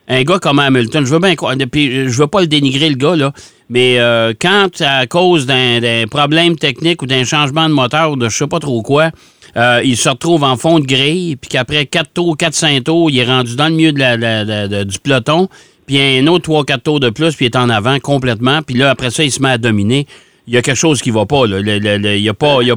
un 0.08 0.22
gars 0.22 0.38
comme 0.38 0.58
Hamilton, 0.58 1.04
je 1.04 1.12
veux 1.12 1.18
bien 1.18 1.34
croire, 1.34 1.54
puis 1.70 2.08
je 2.08 2.18
veux 2.18 2.26
pas 2.26 2.40
le 2.40 2.46
dénigrer 2.46 2.88
le 2.88 2.94
gars 2.94 3.14
là, 3.16 3.32
mais 3.68 3.98
euh, 3.98 4.32
quand 4.40 4.80
à 4.80 5.06
cause 5.06 5.44
d'un 5.44 5.80
d'un 5.80 6.06
problème 6.10 6.56
technique 6.56 7.02
ou 7.02 7.06
d'un 7.06 7.24
changement 7.24 7.68
de 7.68 7.74
moteur 7.74 8.12
ou 8.12 8.16
de 8.16 8.30
je 8.30 8.36
sais 8.38 8.46
pas 8.46 8.60
trop 8.60 8.80
quoi, 8.80 9.10
euh, 9.58 9.82
il 9.84 9.98
se 9.98 10.08
retrouve 10.08 10.42
en 10.44 10.56
fond 10.56 10.78
de 10.78 10.86
grille, 10.86 11.36
puis 11.36 11.50
qu'après 11.50 11.84
4 11.84 12.10
tours, 12.14 12.36
4-5 12.38 12.82
tours, 12.84 13.10
il 13.10 13.18
est 13.18 13.26
rendu 13.26 13.54
dans 13.56 13.68
le 13.68 13.74
milieu 13.74 13.92
de 13.92 13.98
la- 13.98 14.16
la- 14.16 14.44
la- 14.44 14.68
de- 14.68 14.84
du 14.84 14.98
peloton, 14.98 15.48
puis 15.86 16.00
un 16.00 16.26
autre 16.28 16.44
3-4 16.50 16.80
tours 16.82 17.00
de 17.00 17.10
plus, 17.10 17.34
puis 17.34 17.44
il 17.44 17.48
est 17.48 17.56
en 17.56 17.68
avant 17.68 17.98
complètement, 18.00 18.62
puis 18.62 18.76
là, 18.76 18.88
après 18.88 19.10
ça, 19.10 19.22
il 19.22 19.30
se 19.30 19.42
met 19.42 19.50
à 19.50 19.58
dominer. 19.58 20.06
Il 20.48 20.54
y 20.54 20.56
a 20.56 20.62
quelque 20.62 20.76
chose 20.78 21.00
qui 21.02 21.10
va 21.10 21.26
pas, 21.26 21.42
Il 21.46 21.62
n'y 21.62 22.28
a 22.28 22.34
pas, 22.34 22.58
y 22.62 22.70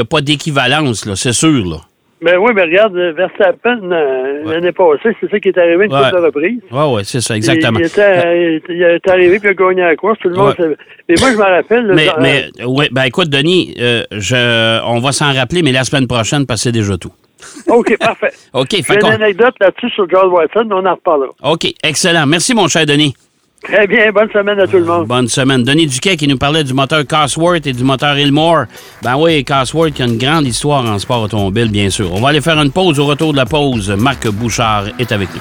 a 0.00 0.04
pas 0.04 0.20
d'équivalence, 0.20 1.08
c'est 1.14 1.32
sûr, 1.32 1.64
là. 1.64 1.76
Mais 2.24 2.36
oui, 2.36 2.52
mais 2.54 2.62
regarde, 2.62 2.96
euh, 2.96 3.12
Verstappen, 3.16 3.80
euh, 3.90 4.44
l'année 4.44 4.70
passée, 4.70 5.16
c'est 5.20 5.28
ça 5.28 5.40
qui 5.40 5.48
est 5.48 5.58
arrivé 5.58 5.86
une 5.86 5.92
Ouais. 5.92 6.02
couple 6.04 6.20
de 6.20 6.26
reprises. 6.26 6.60
Oui, 6.70 6.82
oui, 6.94 7.02
c'est 7.04 7.20
ça, 7.20 7.34
exactement. 7.36 7.80
Il, 7.80 7.82
il 7.82 7.86
était, 7.86 8.62
il 8.68 8.82
est 8.82 9.08
arrivé 9.08 9.40
puis 9.40 9.48
il 9.48 9.50
a 9.50 9.54
gagné 9.54 9.80
la 9.82 9.96
course. 9.96 10.18
Tout 10.20 10.28
le 10.28 10.36
monde 10.36 10.54
Ouais. 10.58 10.76
Mais 11.08 11.14
moi, 11.18 11.32
je 11.32 11.36
me 11.36 11.42
rappelle. 11.42 11.86
là, 11.86 11.94
Mais, 11.94 12.08
mais 12.20 12.64
ouais, 12.64 12.88
ben 12.92 13.02
écoute, 13.04 13.28
Denis, 13.28 13.74
euh, 13.80 14.04
je, 14.12 14.80
on 14.84 15.00
va 15.00 15.10
s'en 15.10 15.32
rappeler, 15.32 15.62
mais 15.62 15.72
la 15.72 15.82
semaine 15.82 16.06
prochaine, 16.06 16.46
parce 16.46 16.60
que 16.60 16.64
c'est 16.64 16.72
déjà 16.72 16.96
tout. 16.96 17.12
OK, 17.68 17.96
parfait. 17.98 18.30
OK, 18.52 18.68
J'ai 18.70 18.94
une 19.00 19.04
anecdote 19.04 19.54
là-dessus 19.60 19.90
sur 19.90 20.08
George 20.08 20.32
Watson, 20.32 20.64
mais 20.68 20.74
on 20.76 20.86
en 20.86 20.94
reparlera. 20.94 21.32
OK, 21.42 21.72
excellent. 21.82 22.26
Merci, 22.26 22.54
mon 22.54 22.68
cher 22.68 22.86
Denis. 22.86 23.14
Très 23.62 23.86
bien, 23.86 24.10
bonne 24.10 24.30
semaine 24.32 24.58
à 24.58 24.66
tout 24.66 24.78
le 24.78 24.84
monde. 24.84 25.06
Bonne 25.06 25.28
semaine. 25.28 25.62
Denis 25.62 25.86
Duquet 25.86 26.16
qui 26.16 26.26
nous 26.26 26.36
parlait 26.36 26.64
du 26.64 26.74
moteur 26.74 27.04
Cosworth 27.06 27.66
et 27.66 27.72
du 27.72 27.84
moteur 27.84 28.18
Ilmore. 28.18 28.64
Ben 29.02 29.16
oui, 29.16 29.44
Cosworth 29.44 29.92
qui 29.92 30.02
a 30.02 30.06
une 30.06 30.18
grande 30.18 30.46
histoire 30.46 30.84
en 30.84 30.98
sport 30.98 31.22
automobile, 31.22 31.68
bien 31.70 31.88
sûr. 31.88 32.12
On 32.12 32.20
va 32.20 32.30
aller 32.30 32.40
faire 32.40 32.60
une 32.60 32.72
pause. 32.72 32.98
Au 32.98 33.06
retour 33.06 33.32
de 33.32 33.36
la 33.36 33.46
pause, 33.46 33.90
Marc 33.90 34.26
Bouchard 34.28 34.86
est 34.98 35.12
avec 35.12 35.28
nous. 35.34 35.40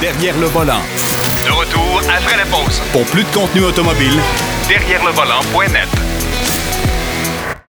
Derrière 0.00 0.38
le 0.38 0.46
volant. 0.46 0.82
De 1.46 1.50
retour 1.52 2.00
après 2.14 2.36
la 2.36 2.44
pause. 2.44 2.80
Pour 2.92 3.04
plus 3.06 3.22
de 3.22 3.28
contenu 3.34 3.62
automobile, 3.64 4.18
Derrière 4.68 5.02
le 5.02 5.12
volant.net. 5.12 6.17